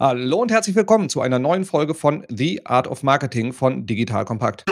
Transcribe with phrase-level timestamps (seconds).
[0.00, 4.24] Hallo und herzlich willkommen zu einer neuen Folge von The Art of Marketing von Digital
[4.24, 4.64] Compact.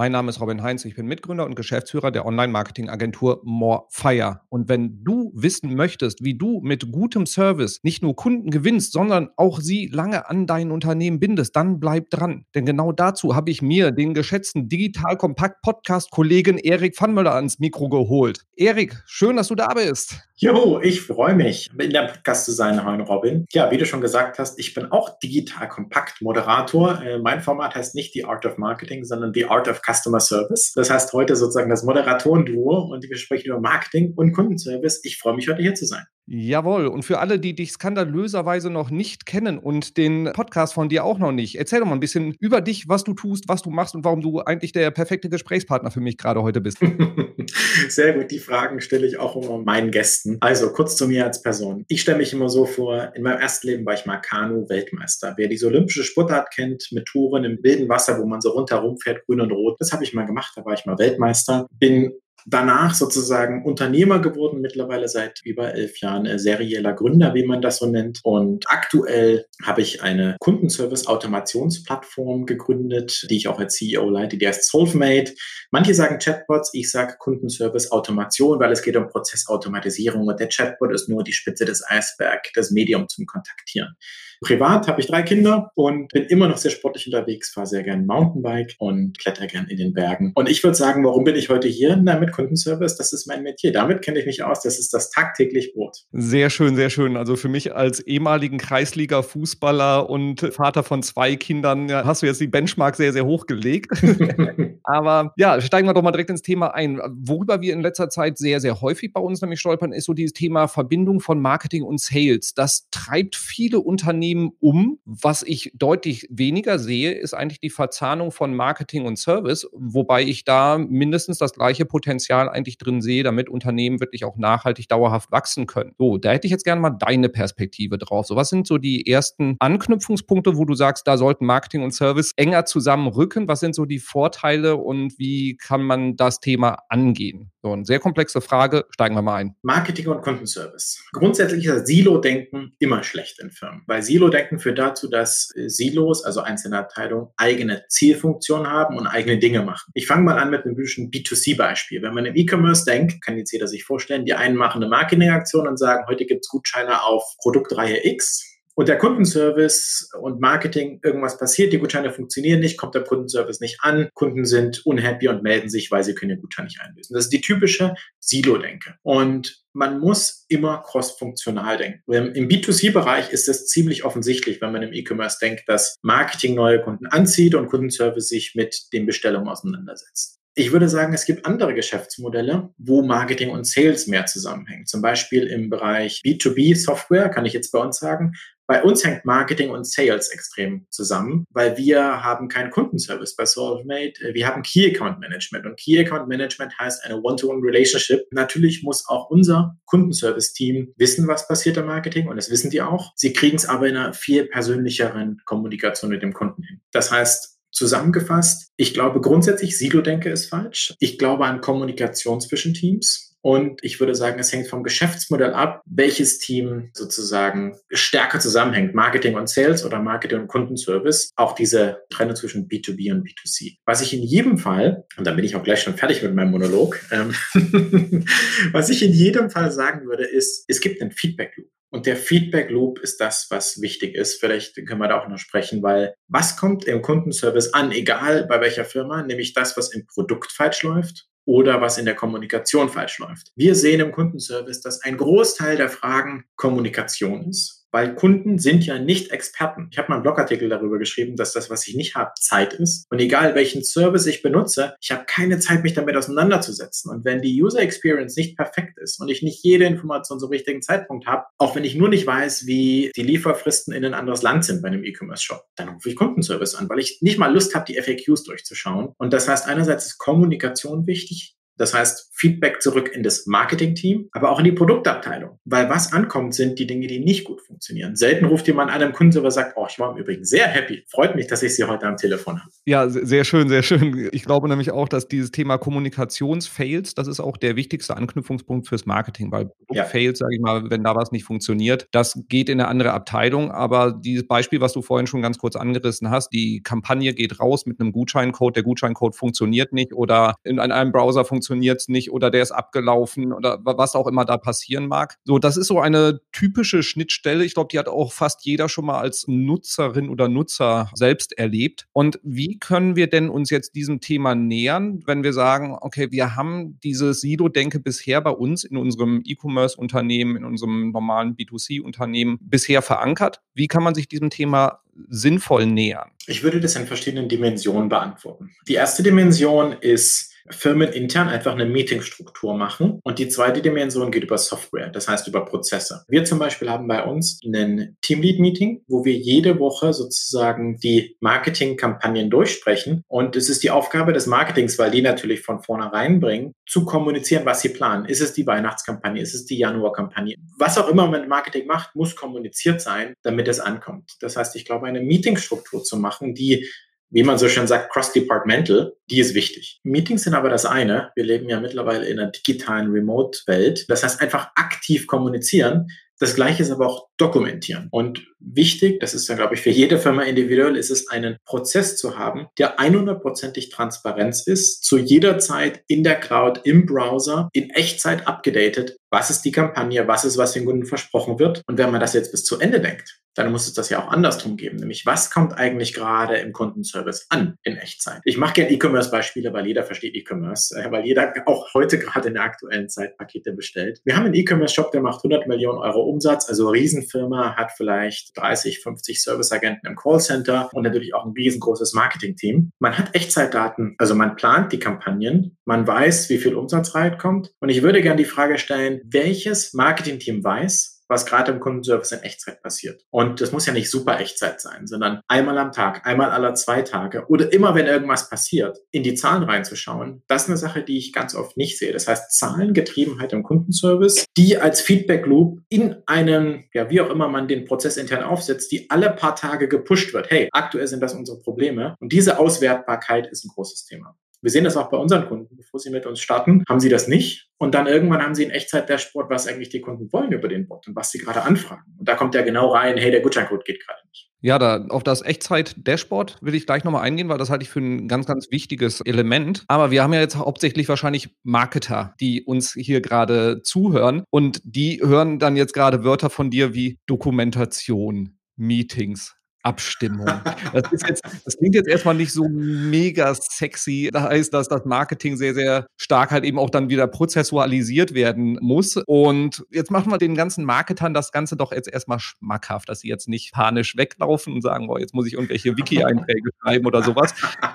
[0.00, 4.40] Mein Name ist Robin Heinz, ich bin Mitgründer und Geschäftsführer der Online-Marketing-Agentur Morefire.
[4.48, 9.28] Und wenn du wissen möchtest, wie du mit gutem Service nicht nur Kunden gewinnst, sondern
[9.36, 12.46] auch sie lange an dein Unternehmen bindest, dann bleib dran.
[12.54, 17.90] Denn genau dazu habe ich mir den geschätzten Digital Kompakt Podcast-Kollegen Erik Pfannmüller ans Mikro
[17.90, 18.46] geholt.
[18.56, 20.29] Erik, schön, dass du da bist.
[20.42, 23.44] Jo, ich freue mich, in der Podcast zu sein, Hein Robin.
[23.52, 27.02] Ja, wie du schon gesagt hast, ich bin auch Digital Kompakt Moderator.
[27.02, 30.72] Äh, mein Format heißt nicht The Art of Marketing, sondern The Art of Customer Service.
[30.74, 35.02] Das heißt heute sozusagen das Moderatoren-Duo und wir sprechen über Marketing und Kundenservice.
[35.04, 36.06] Ich freue mich heute hier zu sein.
[36.32, 36.86] Jawohl.
[36.86, 41.18] Und für alle, die dich skandalöserweise noch nicht kennen und den Podcast von dir auch
[41.18, 43.96] noch nicht, erzähl doch mal ein bisschen über dich, was du tust, was du machst
[43.96, 46.78] und warum du eigentlich der perfekte Gesprächspartner für mich gerade heute bist.
[47.88, 48.30] Sehr gut.
[48.30, 50.36] Die Fragen stelle ich auch immer meinen Gästen.
[50.38, 51.84] Also kurz zu mir als Person.
[51.88, 55.34] Ich stelle mich immer so vor, in meinem ersten Leben war ich mal Kanu-Weltmeister.
[55.36, 59.26] Wer diese olympische Sportart kennt, mit Touren im wilden Wasser, wo man so rundherum fährt,
[59.26, 60.52] grün und rot, das habe ich mal gemacht.
[60.54, 61.66] Da war ich mal Weltmeister.
[61.80, 62.12] Bin
[62.46, 67.78] danach sozusagen Unternehmer geworden, mittlerweile seit über elf Jahren äh, serieller Gründer, wie man das
[67.78, 68.20] so nennt.
[68.22, 74.70] Und aktuell habe ich eine Kundenservice-Automationsplattform gegründet, die ich auch als CEO leite, die heißt
[74.70, 75.34] Solvemate.
[75.70, 81.08] Manche sagen Chatbots, ich sage Kundenservice-Automation, weil es geht um Prozessautomatisierung und der Chatbot ist
[81.08, 83.96] nur die Spitze des Eisbergs, das Medium zum Kontaktieren.
[84.40, 88.06] Privat habe ich drei Kinder und bin immer noch sehr sportlich unterwegs, fahre sehr gern
[88.06, 90.32] Mountainbike und kletter gern in den Bergen.
[90.34, 91.96] Und ich würde sagen, warum bin ich heute hier?
[92.02, 93.70] Na, mit Kundenservice, das ist mein Metier.
[93.72, 94.62] Damit kenne ich mich aus.
[94.62, 95.98] Das ist das tagtäglich Brot.
[96.12, 97.18] Sehr schön, sehr schön.
[97.18, 102.46] Also für mich als ehemaligen Kreisliga-Fußballer und Vater von zwei Kindern hast du jetzt die
[102.46, 103.90] Benchmark sehr, sehr hoch gelegt.
[104.84, 106.98] Aber ja, steigen wir doch mal direkt ins Thema ein.
[107.14, 110.32] Worüber wir in letzter Zeit sehr, sehr häufig bei uns nämlich stolpern, ist so dieses
[110.32, 112.54] Thema Verbindung von Marketing und Sales.
[112.54, 114.98] Das treibt viele Unternehmen Unternehmen um.
[115.04, 120.44] Was ich deutlich weniger sehe, ist eigentlich die Verzahnung von Marketing und Service, wobei ich
[120.44, 125.66] da mindestens das gleiche Potenzial eigentlich drin sehe, damit Unternehmen wirklich auch nachhaltig dauerhaft wachsen
[125.66, 125.94] können.
[125.98, 128.26] So, da hätte ich jetzt gerne mal deine Perspektive drauf.
[128.26, 132.32] So, was sind so die ersten Anknüpfungspunkte, wo du sagst, da sollten Marketing und Service
[132.36, 133.48] enger zusammenrücken?
[133.48, 137.50] Was sind so die Vorteile und wie kann man das Thema angehen?
[137.62, 138.86] So, eine sehr komplexe Frage.
[138.90, 139.54] Steigen wir mal ein.
[139.60, 141.04] Marketing und Kundenservice.
[141.12, 146.24] Grundsätzlich ist das Silo-Denken immer schlecht in Firmen, weil Silo-Denken führt dazu, dass äh, Silos,
[146.24, 149.90] also einzelne Abteilungen, eigene Zielfunktionen haben und eigene Dinge machen.
[149.92, 152.00] Ich fange mal an mit einem typischen B2C-Beispiel.
[152.00, 155.68] Wenn man im E-Commerce denkt, kann jetzt jeder sich vorstellen, die einen machen eine Marketingaktion
[155.68, 158.49] und sagen, heute gibt es Gutscheine auf Produktreihe X
[158.80, 163.76] und der Kundenservice und Marketing, irgendwas passiert, die Gutscheine funktionieren nicht, kommt der Kundenservice nicht
[163.82, 167.12] an, Kunden sind unhappy und melden sich, weil sie können den Gutschein nicht einlösen.
[167.12, 168.94] Das ist die typische Silo-Denke.
[169.02, 172.10] Und man muss immer cross-funktional denken.
[172.10, 177.06] Im B2C-Bereich ist es ziemlich offensichtlich, wenn man im E-Commerce denkt, dass Marketing neue Kunden
[177.06, 180.40] anzieht und Kundenservice sich mit den Bestellungen auseinandersetzt.
[180.56, 184.84] Ich würde sagen, es gibt andere Geschäftsmodelle, wo Marketing und Sales mehr zusammenhängen.
[184.84, 188.32] Zum Beispiel im Bereich B2B-Software, kann ich jetzt bei uns sagen,
[188.70, 194.32] bei uns hängt Marketing und Sales extrem zusammen, weil wir haben keinen Kundenservice bei SolveMate.
[194.32, 198.28] Wir haben Key Account Management und Key Account Management heißt eine One-to-One-Relationship.
[198.30, 203.10] Natürlich muss auch unser Kundenservice-Team wissen, was passiert im Marketing und das wissen die auch.
[203.16, 206.80] Sie kriegen es aber in einer viel persönlicheren Kommunikation mit dem Kunden hin.
[206.92, 210.92] Das heißt, Zusammengefasst, ich glaube grundsätzlich, Silo-Denke ist falsch.
[210.98, 213.29] Ich glaube an Kommunikation zwischen Teams.
[213.42, 218.94] Und ich würde sagen, es hängt vom Geschäftsmodell ab, welches Team sozusagen stärker zusammenhängt.
[218.94, 221.30] Marketing und Sales oder Marketing und Kundenservice.
[221.36, 223.76] Auch diese Trennung zwischen B2B und B2C.
[223.86, 226.50] Was ich in jedem Fall, und dann bin ich auch gleich schon fertig mit meinem
[226.50, 227.34] Monolog, ähm,
[228.72, 231.68] was ich in jedem Fall sagen würde, ist, es gibt einen Feedback Loop.
[231.92, 234.38] Und der Feedback Loop ist das, was wichtig ist.
[234.38, 238.60] Vielleicht können wir da auch noch sprechen, weil was kommt im Kundenservice an, egal bei
[238.60, 243.18] welcher Firma, nämlich das, was im Produkt falsch läuft oder was in der Kommunikation falsch
[243.18, 243.52] läuft.
[243.56, 248.98] Wir sehen im Kundenservice, dass ein Großteil der Fragen Kommunikation ist weil Kunden sind ja
[248.98, 249.88] nicht Experten.
[249.90, 253.06] Ich habe mal einen Blogartikel darüber geschrieben, dass das, was ich nicht habe, Zeit ist.
[253.10, 257.10] Und egal welchen Service ich benutze, ich habe keine Zeit, mich damit auseinanderzusetzen.
[257.10, 260.82] Und wenn die User Experience nicht perfekt ist und ich nicht jede Information zum richtigen
[260.82, 264.64] Zeitpunkt habe, auch wenn ich nur nicht weiß, wie die Lieferfristen in ein anderes Land
[264.64, 267.84] sind bei einem E-Commerce-Shop, dann rufe ich Kundenservice an, weil ich nicht mal Lust habe,
[267.86, 269.14] die FAQs durchzuschauen.
[269.18, 274.50] Und das heißt, einerseits ist Kommunikation wichtig, Das heißt, Feedback zurück in das Marketing-Team, aber
[274.50, 275.58] auch in die Produktabteilung.
[275.64, 278.16] Weil was ankommt, sind die Dinge, die nicht gut funktionieren.
[278.16, 281.04] Selten ruft jemand an einem Kunden und sagt, oh, ich war im Übrigen sehr happy.
[281.08, 282.70] Freut mich, dass ich Sie heute am Telefon habe.
[282.84, 284.28] Ja, sehr schön, sehr schön.
[284.32, 289.06] Ich glaube nämlich auch, dass dieses Thema Kommunikationsfails, das ist auch der wichtigste Anknüpfungspunkt fürs
[289.06, 290.04] Marketing, weil ja.
[290.04, 293.70] Fails, sage ich mal, wenn da was nicht funktioniert, das geht in eine andere Abteilung.
[293.70, 297.86] Aber dieses Beispiel, was du vorhin schon ganz kurz angerissen hast, die Kampagne geht raus
[297.86, 302.50] mit einem Gutscheincode, der Gutscheincode funktioniert nicht oder in einem Browser funktioniert es nicht oder
[302.50, 305.36] der ist abgelaufen oder was auch immer da passieren mag.
[305.44, 307.64] So, das ist so eine typische Schnittstelle.
[307.64, 312.06] Ich glaube, die hat auch fast jeder schon mal als Nutzerin oder Nutzer selbst erlebt.
[312.12, 316.56] Und wie können wir denn uns jetzt diesem Thema nähern, wenn wir sagen, okay, wir
[316.56, 323.60] haben dieses Silo-Denke bisher bei uns in unserem E-Commerce-Unternehmen, in unserem normalen B2C-Unternehmen bisher verankert?
[323.74, 326.30] Wie kann man sich diesem Thema sinnvoll nähern?
[326.46, 328.70] Ich würde das in verschiedenen Dimensionen beantworten.
[328.88, 333.20] Die erste Dimension ist firmenintern einfach eine Meetingstruktur machen.
[333.22, 336.24] Und die zweite Dimension geht über Software, das heißt über Prozesse.
[336.28, 342.50] Wir zum Beispiel haben bei uns ein Teamlead-Meeting, wo wir jede Woche sozusagen die Marketingkampagnen
[342.50, 343.24] durchsprechen.
[343.28, 347.64] Und es ist die Aufgabe des Marketings, weil die natürlich von vornherein bringen, zu kommunizieren,
[347.66, 348.24] was sie planen.
[348.24, 349.40] Ist es die Weihnachtskampagne?
[349.40, 350.56] Ist es die Januarkampagne?
[350.78, 354.36] Was auch immer man Marketing macht, muss kommuniziert sein, damit es ankommt.
[354.40, 356.86] Das heißt, ich glaube, eine Meetingstruktur zu machen, die
[357.30, 360.00] wie man so schön sagt, cross-departmental, die ist wichtig.
[360.02, 361.30] Meetings sind aber das eine.
[361.34, 364.06] Wir leben ja mittlerweile in einer digitalen Remote-Welt.
[364.08, 366.08] Das heißt, einfach aktiv kommunizieren.
[366.40, 368.08] Das Gleiche ist aber auch dokumentieren.
[368.10, 372.16] Und wichtig, das ist ja, glaube ich, für jede Firma individuell, ist es, einen Prozess
[372.16, 377.90] zu haben, der 100%ig Transparenz ist, zu jeder Zeit in der Cloud, im Browser, in
[377.90, 379.18] Echtzeit abgedatet.
[379.30, 380.26] Was ist die Kampagne?
[380.28, 381.82] Was ist, was den Kunden versprochen wird?
[381.86, 384.30] Und wenn man das jetzt bis zu Ende denkt, dann muss es das ja auch
[384.30, 384.96] andersrum geben.
[384.96, 388.40] Nämlich, was kommt eigentlich gerade im Kundenservice an in Echtzeit?
[388.44, 392.54] Ich mache gerne E-Commerce-Beispiele, weil jeder versteht E-Commerce, äh, weil jeder auch heute gerade in
[392.54, 394.20] der aktuellen Zeit Pakete bestellt.
[394.24, 399.00] Wir haben einen E-Commerce-Shop, der macht 100 Millionen Euro Umsatz, also Riesenfirma, hat vielleicht 30,
[399.00, 402.92] 50 Serviceagenten im Callcenter und natürlich auch ein riesengroßes Marketing-Team.
[402.98, 407.72] Man hat Echtzeitdaten, also man plant die Kampagnen, man weiß, wie viel Umsatz reinkommt.
[407.80, 412.40] Und ich würde gerne die Frage stellen, welches Marketing-Team weiß, was gerade im Kundenservice in
[412.40, 413.22] Echtzeit passiert.
[413.30, 417.02] Und das muss ja nicht super Echtzeit sein, sondern einmal am Tag, einmal alle zwei
[417.02, 420.42] Tage oder immer, wenn irgendwas passiert, in die Zahlen reinzuschauen.
[420.48, 422.12] Das ist eine Sache, die ich ganz oft nicht sehe.
[422.12, 427.48] Das heißt, Zahlengetriebenheit im Kundenservice, die als Feedback Loop in einem, ja, wie auch immer
[427.48, 430.50] man den Prozess intern aufsetzt, die alle paar Tage gepusht wird.
[430.50, 432.16] Hey, aktuell sind das unsere Probleme.
[432.20, 434.36] Und diese Auswertbarkeit ist ein großes Thema.
[434.62, 435.76] Wir sehen das auch bei unseren Kunden.
[435.76, 437.68] Bevor sie mit uns starten, haben sie das nicht.
[437.78, 441.08] Und dann irgendwann haben sie ein Echtzeit-Dashboard, was eigentlich die Kunden wollen über den Bot
[441.08, 442.14] und was sie gerade anfragen.
[442.18, 444.50] Und da kommt ja genau rein, hey, der Gutscheincode geht gerade nicht.
[444.62, 448.00] Ja, da auf das Echtzeit-Dashboard will ich gleich nochmal eingehen, weil das halte ich für
[448.00, 449.84] ein ganz, ganz wichtiges Element.
[449.88, 455.22] Aber wir haben ja jetzt hauptsächlich wahrscheinlich Marketer, die uns hier gerade zuhören und die
[455.24, 460.46] hören dann jetzt gerade Wörter von dir wie Dokumentation, Meetings, Abstimmung.
[460.92, 464.30] Das, ist jetzt, das klingt jetzt erstmal nicht so mega sexy.
[464.32, 468.78] Da heißt, dass das Marketing sehr, sehr stark halt eben auch dann wieder prozessualisiert werden
[468.80, 469.16] muss.
[469.16, 473.28] Und jetzt machen wir den ganzen Marketern das Ganze doch jetzt erstmal schmackhaft, dass sie
[473.28, 477.54] jetzt nicht panisch weglaufen und sagen, boah, jetzt muss ich irgendwelche Wiki-Einträge schreiben oder sowas.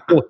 [0.09, 0.23] So,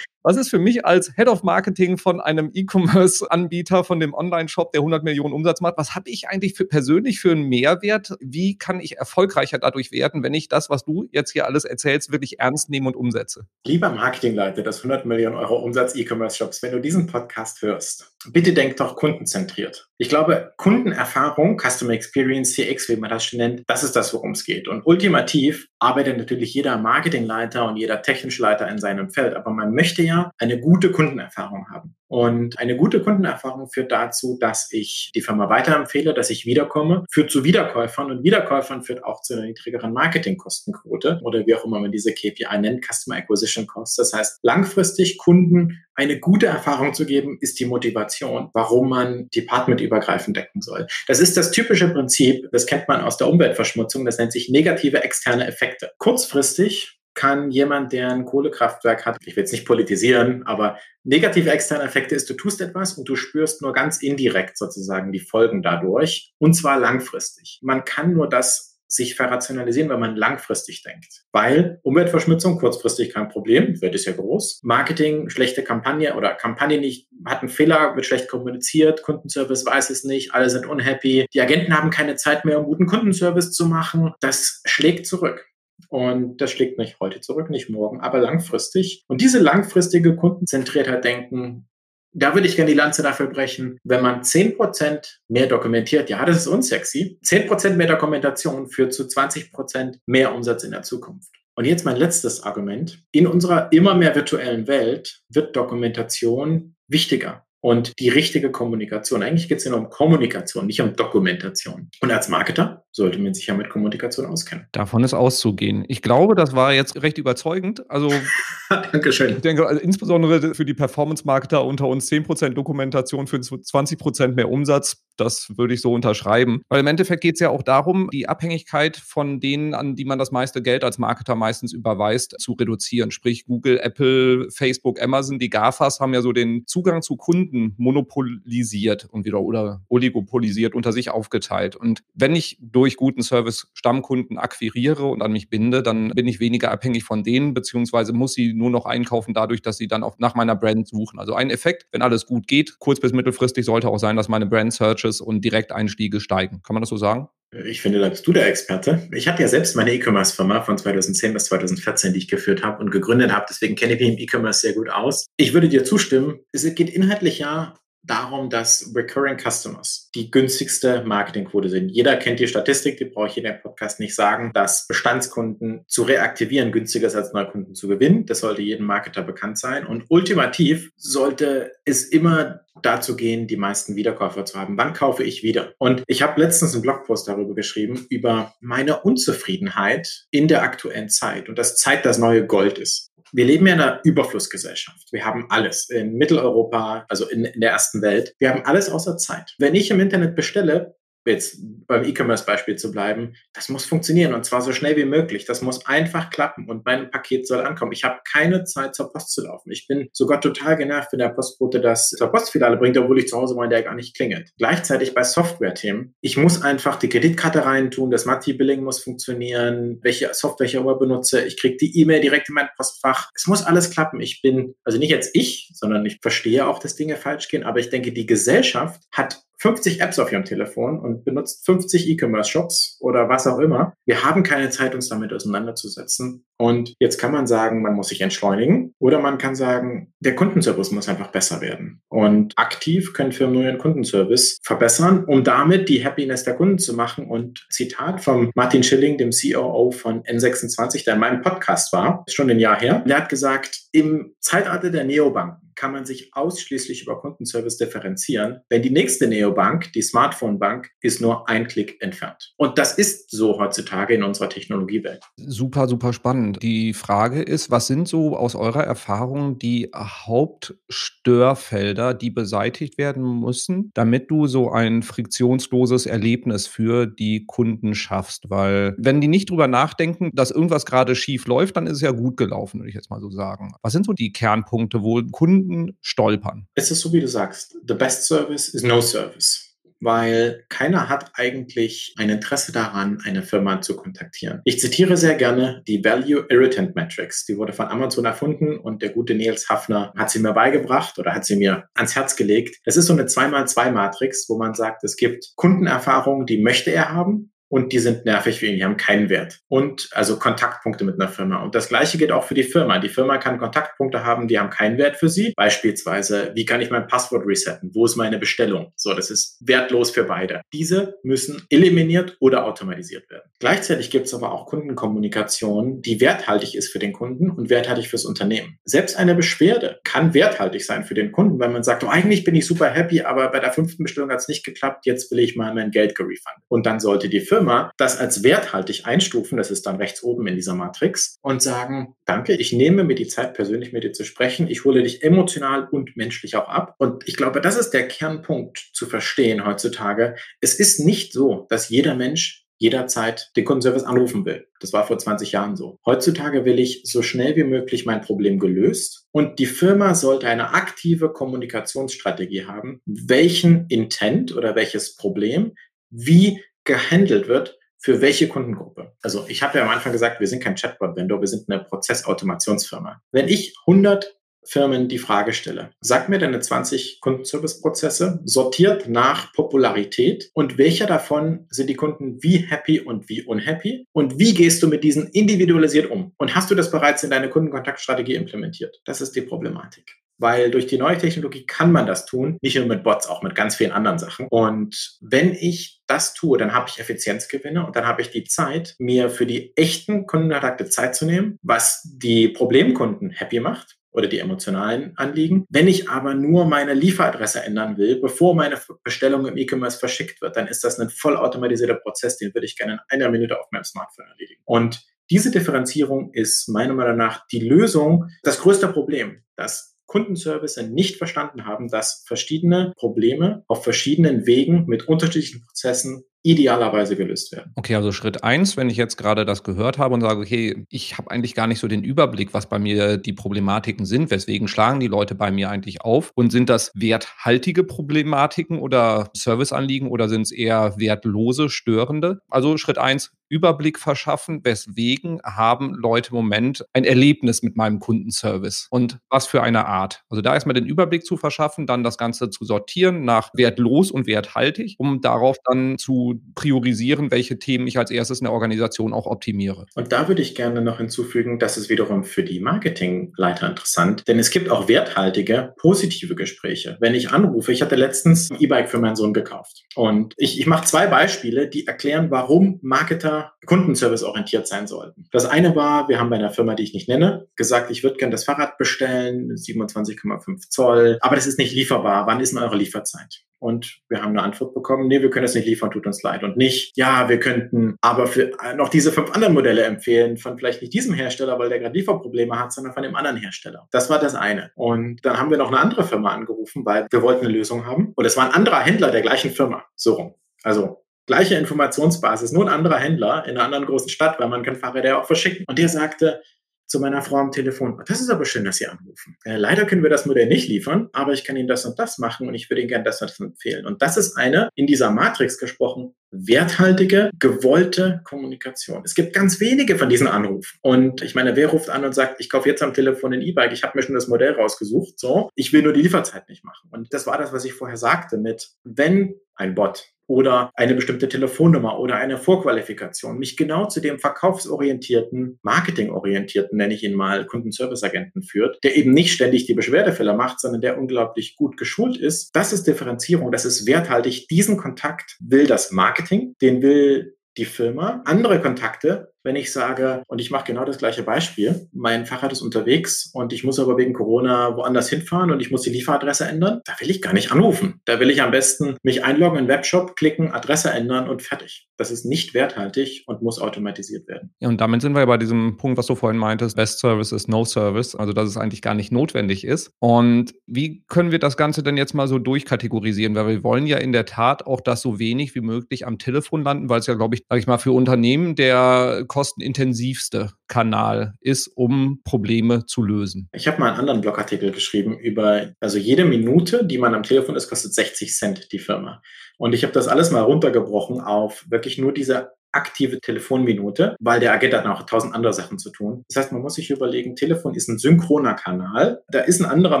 [0.22, 4.80] was ist für mich als Head of Marketing von einem E-Commerce-Anbieter, von dem Online-Shop, der
[4.80, 8.14] 100 Millionen Umsatz macht, was habe ich eigentlich für persönlich für einen Mehrwert?
[8.20, 12.12] Wie kann ich erfolgreicher dadurch werden, wenn ich das, was du jetzt hier alles erzählst,
[12.12, 13.46] wirklich ernst nehme und umsetze?
[13.66, 18.76] Lieber Marketingleiter des 100 Millionen Euro Umsatz E-Commerce-Shops, wenn du diesen Podcast hörst, bitte denk
[18.76, 19.88] doch kundenzentriert.
[19.98, 24.44] Ich glaube, Kundenerfahrung, Customer Experience, CX, wie man das nennt, das ist das, worum es
[24.44, 24.68] geht.
[24.68, 29.34] Und ultimativ arbeitet natürlich jeder Marketingleiter und jeder technische Leiter in seinem Feld.
[29.34, 31.96] Aber man möchte ja eine gute Kundenerfahrung haben.
[32.12, 37.30] Und eine gute Kundenerfahrung führt dazu, dass ich die Firma weiterempfehle, dass ich wiederkomme, führt
[37.30, 41.90] zu Wiederkäufern und Wiederkäufern führt auch zu einer niedrigeren Marketingkostenquote oder wie auch immer man
[41.90, 43.96] diese KPI nennt, Customer Acquisition Costs.
[43.96, 50.36] Das heißt, langfristig Kunden eine gute Erfahrung zu geben, ist die Motivation, warum man departmentübergreifend
[50.36, 50.88] decken soll.
[51.06, 55.02] Das ist das typische Prinzip, das kennt man aus der Umweltverschmutzung, das nennt sich negative
[55.02, 55.92] externe Effekte.
[55.96, 61.84] Kurzfristig kann jemand, der ein Kohlekraftwerk hat, ich will jetzt nicht politisieren, aber negative externe
[61.84, 66.32] Effekte ist, du tust etwas und du spürst nur ganz indirekt sozusagen die Folgen dadurch
[66.38, 67.60] und zwar langfristig.
[67.62, 71.22] Man kann nur das sich verrationalisieren, wenn man langfristig denkt.
[71.32, 74.60] Weil Umweltverschmutzung kurzfristig kein Problem, wird es ja groß.
[74.62, 80.04] Marketing, schlechte Kampagne oder Kampagne nicht, hat einen Fehler, wird schlecht kommuniziert, Kundenservice weiß es
[80.04, 84.12] nicht, alle sind unhappy, die Agenten haben keine Zeit mehr, um guten Kundenservice zu machen.
[84.20, 85.46] Das schlägt zurück.
[85.88, 89.04] Und das schlägt nicht heute zurück, nicht morgen, aber langfristig.
[89.08, 91.68] Und diese langfristige Kundenzentriertheit denken,
[92.14, 96.36] Da würde ich gerne die Lanze dafür brechen, wenn man 10% mehr dokumentiert, ja, das
[96.36, 97.18] ist unsexy.
[97.24, 101.30] 10% mehr Dokumentation führt zu 20% mehr Umsatz in der Zukunft.
[101.54, 103.02] Und jetzt mein letztes Argument.
[103.12, 109.22] In unserer immer mehr virtuellen Welt wird Dokumentation wichtiger und die richtige Kommunikation.
[109.22, 111.90] Eigentlich geht es ja nur um Kommunikation, nicht um Dokumentation.
[112.00, 114.66] Und als Marketer sollte man sich ja mit Kommunikation auskennen.
[114.72, 115.84] Davon ist auszugehen.
[115.88, 117.90] Ich glaube, das war jetzt recht überzeugend.
[117.90, 118.12] Also,
[118.92, 119.36] Dankeschön.
[119.36, 125.04] Ich denke, also insbesondere für die Performance-Marketer unter uns 10% Dokumentation für 20% mehr Umsatz,
[125.16, 126.62] das würde ich so unterschreiben.
[126.68, 130.18] Weil im Endeffekt geht es ja auch darum, die Abhängigkeit von denen, an die man
[130.18, 133.10] das meiste Geld als Marketer meistens überweist, zu reduzieren.
[133.10, 139.06] Sprich, Google, Apple, Facebook, Amazon, die GAFAs haben ja so den Zugang zu Kunden monopolisiert
[139.10, 141.76] und wieder oder oligopolisiert unter sich aufgeteilt.
[141.76, 146.40] Und wenn ich durch guten Service Stammkunden akquiriere und an mich binde, dann bin ich
[146.40, 150.18] weniger abhängig von denen, beziehungsweise muss sie nur noch einkaufen dadurch, dass sie dann auch
[150.18, 151.18] nach meiner Brand suchen.
[151.18, 154.46] Also ein Effekt, wenn alles gut geht, kurz bis mittelfristig sollte auch sein, dass meine
[154.46, 156.62] Brand Searches und Direkteinstiege steigen.
[156.62, 157.28] Kann man das so sagen?
[157.66, 159.06] Ich finde, da bist du der Experte.
[159.12, 162.90] Ich hatte ja selbst meine E-Commerce-Firma von 2010 bis 2014, die ich geführt habe und
[162.90, 163.44] gegründet habe.
[163.48, 165.26] Deswegen kenne ich mich im E-Commerce sehr gut aus.
[165.36, 166.40] Ich würde dir zustimmen.
[166.52, 171.88] Es geht inhaltlich ja darum, dass Recurring Customers die günstigste Marketingquote sind.
[171.90, 176.02] Jeder kennt die Statistik, die brauche ich in dem Podcast nicht sagen, dass Bestandskunden zu
[176.02, 178.26] reaktivieren günstiger ist als Neukunden zu gewinnen.
[178.26, 179.86] Das sollte jedem Marketer bekannt sein.
[179.86, 184.78] Und ultimativ sollte es immer dazu gehen, die meisten Wiederkäufer zu haben.
[184.78, 185.74] Wann kaufe ich wieder?
[185.78, 191.48] Und ich habe letztens einen Blogpost darüber geschrieben, über meine Unzufriedenheit in der aktuellen Zeit
[191.48, 195.10] und dass Zeit das neue Gold ist wir leben ja in einer Überflussgesellschaft.
[195.10, 198.34] Wir haben alles in Mitteleuropa, also in, in der ersten Welt.
[198.38, 199.54] Wir haben alles außer Zeit.
[199.58, 200.94] Wenn ich im Internet bestelle,
[201.26, 205.44] jetzt beim E-Commerce-Beispiel zu bleiben, das muss funktionieren und zwar so schnell wie möglich.
[205.44, 207.92] Das muss einfach klappen und mein Paket soll ankommen.
[207.92, 209.70] Ich habe keine Zeit zur Post zu laufen.
[209.70, 213.36] Ich bin sogar total genervt, wenn der Postbote das zur Postfiliale bringt, obwohl ich zu
[213.36, 214.50] Hause meine, der gar nicht klingelt.
[214.58, 216.14] Gleichzeitig bei Software-Themen.
[216.20, 221.44] Ich muss einfach die Kreditkarte reintun, das Mati-Billing muss funktionieren, welche Software ich immer benutze.
[221.44, 223.30] Ich kriege die E-Mail direkt in mein Postfach.
[223.34, 224.20] Es muss alles klappen.
[224.20, 227.80] Ich bin, also nicht jetzt ich, sondern ich verstehe auch, dass Dinge falsch gehen, aber
[227.80, 233.28] ich denke, die Gesellschaft hat 50 Apps auf ihrem Telefon und benutzt 50 E-Commerce-Shops oder
[233.28, 233.94] was auch immer.
[234.04, 236.44] Wir haben keine Zeit, uns damit auseinanderzusetzen.
[236.58, 240.90] Und jetzt kann man sagen, man muss sich entschleunigen oder man kann sagen, der Kundenservice
[240.90, 242.02] muss einfach besser werden.
[242.08, 246.94] Und aktiv können Firmen nur ihren Kundenservice verbessern, um damit die Happiness der Kunden zu
[246.94, 247.28] machen.
[247.28, 252.34] Und Zitat von Martin Schilling, dem COO von N26, der in meinem Podcast war, ist
[252.34, 253.04] schon ein Jahr her.
[253.06, 258.82] Der hat gesagt, im Zeitalter der Neobanken kann man sich ausschließlich über Kundenservice differenzieren, wenn
[258.82, 262.52] die nächste Neobank, die Smartphone-Bank, ist nur ein Klick entfernt.
[262.56, 265.24] Und das ist so heutzutage in unserer Technologiewelt.
[265.36, 266.62] Super, super spannend.
[266.62, 273.90] Die Frage ist, was sind so aus eurer Erfahrung die Hauptstörfelder, die beseitigt werden müssen,
[273.94, 278.50] damit du so ein friktionsloses Erlebnis für die Kunden schaffst?
[278.50, 282.10] Weil wenn die nicht drüber nachdenken, dass irgendwas gerade schief läuft, dann ist es ja
[282.10, 283.72] gut gelaufen, würde ich jetzt mal so sagen.
[283.82, 286.66] Was sind so die Kernpunkte, wo Kunden Kunden stolpern?
[286.74, 291.30] Es ist so, wie du sagst, the best service is no service weil keiner hat
[291.34, 294.60] eigentlich ein Interesse daran, eine Firma zu kontaktieren.
[294.64, 297.46] Ich zitiere sehr gerne die Value Irritant Matrix.
[297.46, 301.32] Die wurde von Amazon erfunden und der gute Nils Hafner hat sie mir beigebracht oder
[301.34, 302.80] hat sie mir ans Herz gelegt.
[302.84, 307.51] Es ist so eine 2x2-Matrix, wo man sagt, es gibt Kundenerfahrungen, die möchte er haben
[307.72, 309.60] und die sind nervig für ihn, die haben keinen Wert.
[309.66, 311.62] Und also Kontaktpunkte mit einer Firma.
[311.62, 312.98] Und das gleiche geht auch für die Firma.
[312.98, 315.54] Die Firma kann Kontaktpunkte haben, die haben keinen Wert für sie.
[315.56, 317.90] Beispielsweise, wie kann ich mein Passwort resetten?
[317.94, 318.92] Wo ist meine Bestellung?
[318.94, 320.60] So, das ist wertlos für beide.
[320.74, 323.50] Diese müssen eliminiert oder automatisiert werden.
[323.58, 328.26] Gleichzeitig gibt es aber auch Kundenkommunikation, die werthaltig ist für den Kunden und werthaltig fürs
[328.26, 328.80] Unternehmen.
[328.84, 332.54] Selbst eine Beschwerde kann werthaltig sein für den Kunden, wenn man sagt, oh, eigentlich bin
[332.54, 335.56] ich super happy, aber bei der fünften Bestellung hat es nicht geklappt, jetzt will ich
[335.56, 336.62] mal mein Geld gerefundet.
[336.68, 340.48] Und dann sollte die Firma Firma das als werthaltig einstufen, das ist dann rechts oben
[340.48, 344.24] in dieser Matrix, und sagen, danke, ich nehme mir die Zeit, persönlich mit dir zu
[344.24, 346.96] sprechen, ich hole dich emotional und menschlich auch ab.
[346.98, 350.34] Und ich glaube, das ist der Kernpunkt zu verstehen heutzutage.
[350.60, 354.66] Es ist nicht so, dass jeder Mensch jederzeit den Kundenservice anrufen will.
[354.80, 356.00] Das war vor 20 Jahren so.
[356.04, 360.74] Heutzutage will ich so schnell wie möglich mein Problem gelöst und die Firma sollte eine
[360.74, 365.74] aktive Kommunikationsstrategie haben, welchen Intent oder welches Problem
[366.10, 369.12] wie gehandelt wird für welche Kundengruppe.
[369.22, 373.22] Also ich habe ja am Anfang gesagt, wir sind kein Chatbot-Vendor, wir sind eine Prozessautomationsfirma.
[373.30, 380.50] Wenn ich 100 Firmen die Frage stelle, sag mir deine 20 Kundenservice-Prozesse, sortiert nach Popularität
[380.54, 384.88] und welcher davon sind die Kunden wie happy und wie unhappy und wie gehst du
[384.88, 386.32] mit diesen individualisiert um?
[386.38, 389.00] Und hast du das bereits in deine Kundenkontaktstrategie implementiert?
[389.04, 390.16] Das ist die Problematik.
[390.42, 393.54] Weil durch die neue Technologie kann man das tun, nicht nur mit Bots, auch mit
[393.54, 394.48] ganz vielen anderen Sachen.
[394.50, 398.94] Und wenn ich das tue, dann habe ich Effizienzgewinne und dann habe ich die Zeit,
[398.98, 404.40] mir für die echten Kundenkontakte Zeit zu nehmen, was die Problemkunden happy macht oder die
[404.40, 405.64] emotionalen Anliegen.
[405.70, 410.56] Wenn ich aber nur meine Lieferadresse ändern will, bevor meine Bestellung im E-Commerce verschickt wird,
[410.56, 413.84] dann ist das ein vollautomatisierter Prozess, den würde ich gerne in einer Minute auf meinem
[413.84, 414.60] Smartphone erledigen.
[414.64, 421.16] Und diese Differenzierung ist meiner Meinung nach die Lösung, das größte Problem, dass Kundenservice nicht
[421.16, 427.72] verstanden haben, dass verschiedene Probleme auf verschiedenen Wegen mit unterschiedlichen Prozessen idealerweise gelöst werden.
[427.76, 431.16] Okay, also Schritt eins, wenn ich jetzt gerade das gehört habe und sage, okay, ich
[431.18, 435.00] habe eigentlich gar nicht so den Überblick, was bei mir die Problematiken sind, weswegen schlagen
[435.00, 440.42] die Leute bei mir eigentlich auf und sind das werthaltige Problematiken oder Serviceanliegen oder sind
[440.42, 442.40] es eher wertlose, störende?
[442.48, 448.86] Also Schritt eins, Überblick verschaffen, weswegen haben Leute im Moment ein Erlebnis mit meinem Kundenservice
[448.90, 450.22] und was für eine Art.
[450.30, 454.26] Also da erstmal den Überblick zu verschaffen, dann das Ganze zu sortieren nach wertlos und
[454.26, 459.26] werthaltig, um darauf dann zu priorisieren, welche Themen ich als erstes in der Organisation auch
[459.26, 459.86] optimiere.
[459.94, 464.38] Und da würde ich gerne noch hinzufügen, das ist wiederum für die Marketingleiter interessant, denn
[464.38, 466.96] es gibt auch werthaltige, positive Gespräche.
[467.00, 470.66] Wenn ich anrufe, ich hatte letztens ein E-Bike für meinen Sohn gekauft und ich, ich
[470.66, 475.26] mache zwei Beispiele, die erklären, warum Marketer Kundenservice orientiert sein sollten.
[475.30, 478.16] Das eine war, wir haben bei einer Firma, die ich nicht nenne, gesagt, ich würde
[478.16, 482.26] gerne das Fahrrad bestellen, 27,5 Zoll, aber das ist nicht lieferbar.
[482.26, 483.42] Wann ist denn eure Lieferzeit?
[483.62, 486.42] Und wir haben eine Antwort bekommen, nee, wir können das nicht liefern, tut uns leid.
[486.42, 490.82] Und nicht, ja, wir könnten aber für noch diese fünf anderen Modelle empfehlen, von vielleicht
[490.82, 493.86] nicht diesem Hersteller, weil der gerade Lieferprobleme hat, sondern von dem anderen Hersteller.
[493.92, 494.72] Das war das eine.
[494.74, 498.12] Und dann haben wir noch eine andere Firma angerufen, weil wir wollten eine Lösung haben.
[498.16, 499.84] Und es war ein anderer Händler der gleichen Firma.
[499.94, 500.34] So rum.
[500.64, 504.74] Also gleiche Informationsbasis, nur ein anderer Händler in einer anderen großen Stadt, weil man kann
[504.74, 505.64] Fahrräder auch verschicken.
[505.68, 506.42] Und der sagte,
[506.86, 509.36] zu meiner Frau am Telefon, das ist aber schön, dass Sie anrufen.
[509.44, 512.18] Äh, leider können wir das Modell nicht liefern, aber ich kann Ihnen das und das
[512.18, 513.86] machen und ich würde Ihnen gerne das und das empfehlen.
[513.86, 519.02] Und das ist eine, in dieser Matrix gesprochen, werthaltige, gewollte Kommunikation.
[519.04, 520.78] Es gibt ganz wenige von diesen Anrufen.
[520.80, 523.72] Und ich meine, wer ruft an und sagt, ich kaufe jetzt am Telefon ein E-Bike,
[523.72, 526.88] ich habe mir schon das Modell rausgesucht, so, ich will nur die Lieferzeit nicht machen.
[526.90, 531.28] Und das war das, was ich vorher sagte mit, wenn ein Bot oder eine bestimmte
[531.28, 538.42] Telefonnummer oder eine Vorqualifikation, mich genau zu dem verkaufsorientierten, marketingorientierten, nenne ich ihn mal, Kundenservice-Agenten
[538.42, 542.56] führt, der eben nicht ständig die Beschwerdefälle macht, sondern der unglaublich gut geschult ist.
[542.56, 544.48] Das ist Differenzierung, das ist werthaltig.
[544.48, 548.22] Diesen Kontakt will das Marketing, den will die Firma.
[548.24, 552.62] Andere Kontakte wenn ich sage, und ich mache genau das gleiche Beispiel, mein Fahrrad ist
[552.62, 556.80] unterwegs und ich muss aber wegen Corona woanders hinfahren und ich muss die Lieferadresse ändern,
[556.84, 558.00] da will ich gar nicht anrufen.
[558.04, 561.88] Da will ich am besten mich einloggen in den Webshop, klicken, Adresse ändern und fertig.
[561.96, 564.54] Das ist nicht werthaltig und muss automatisiert werden.
[564.60, 567.48] Ja, und damit sind wir bei diesem Punkt, was du vorhin meintest, Best Service ist
[567.48, 569.92] No Service, also dass es eigentlich gar nicht notwendig ist.
[569.98, 573.34] Und wie können wir das Ganze denn jetzt mal so durchkategorisieren?
[573.34, 576.62] Weil wir wollen ja in der Tat auch das so wenig wie möglich am Telefon
[576.62, 581.66] landen, weil es ja, glaube ich, sage ich mal, für Unternehmen der kostenintensivste Kanal ist,
[581.74, 583.48] um Probleme zu lösen.
[583.54, 587.56] Ich habe mal einen anderen Blogartikel geschrieben über, also jede Minute, die man am Telefon
[587.56, 589.22] ist, kostet 60 Cent die Firma.
[589.56, 594.52] Und ich habe das alles mal runtergebrochen auf wirklich nur diese aktive Telefonminute, weil der
[594.52, 596.24] Agent hat noch tausend andere Sachen zu tun.
[596.28, 599.22] Das heißt, man muss sich überlegen, Telefon ist ein synchroner Kanal.
[599.28, 600.00] Da ist ein anderer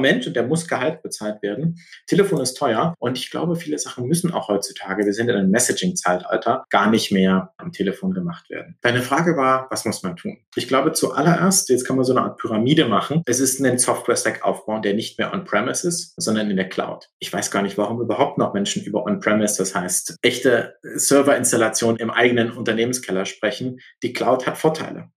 [0.00, 1.78] Mensch und der muss Gehalt bezahlt werden.
[2.06, 5.50] Telefon ist teuer und ich glaube, viele Sachen müssen auch heutzutage, wir sind in einem
[5.50, 8.76] Messaging-Zeitalter, gar nicht mehr am Telefon gemacht werden.
[8.80, 10.38] Deine Frage war, was muss man tun?
[10.54, 13.22] Ich glaube, zuallererst, jetzt kann man so eine Art Pyramide machen.
[13.26, 17.08] Es ist ein Software-Stack aufbauen, der nicht mehr on-premise ist, sondern in der Cloud.
[17.18, 22.10] Ich weiß gar nicht, warum überhaupt noch Menschen über on-premise, das heißt echte Serverinstallation im
[22.10, 25.10] eigenen Unternehmenskeller sprechen, die Cloud hat Vorteile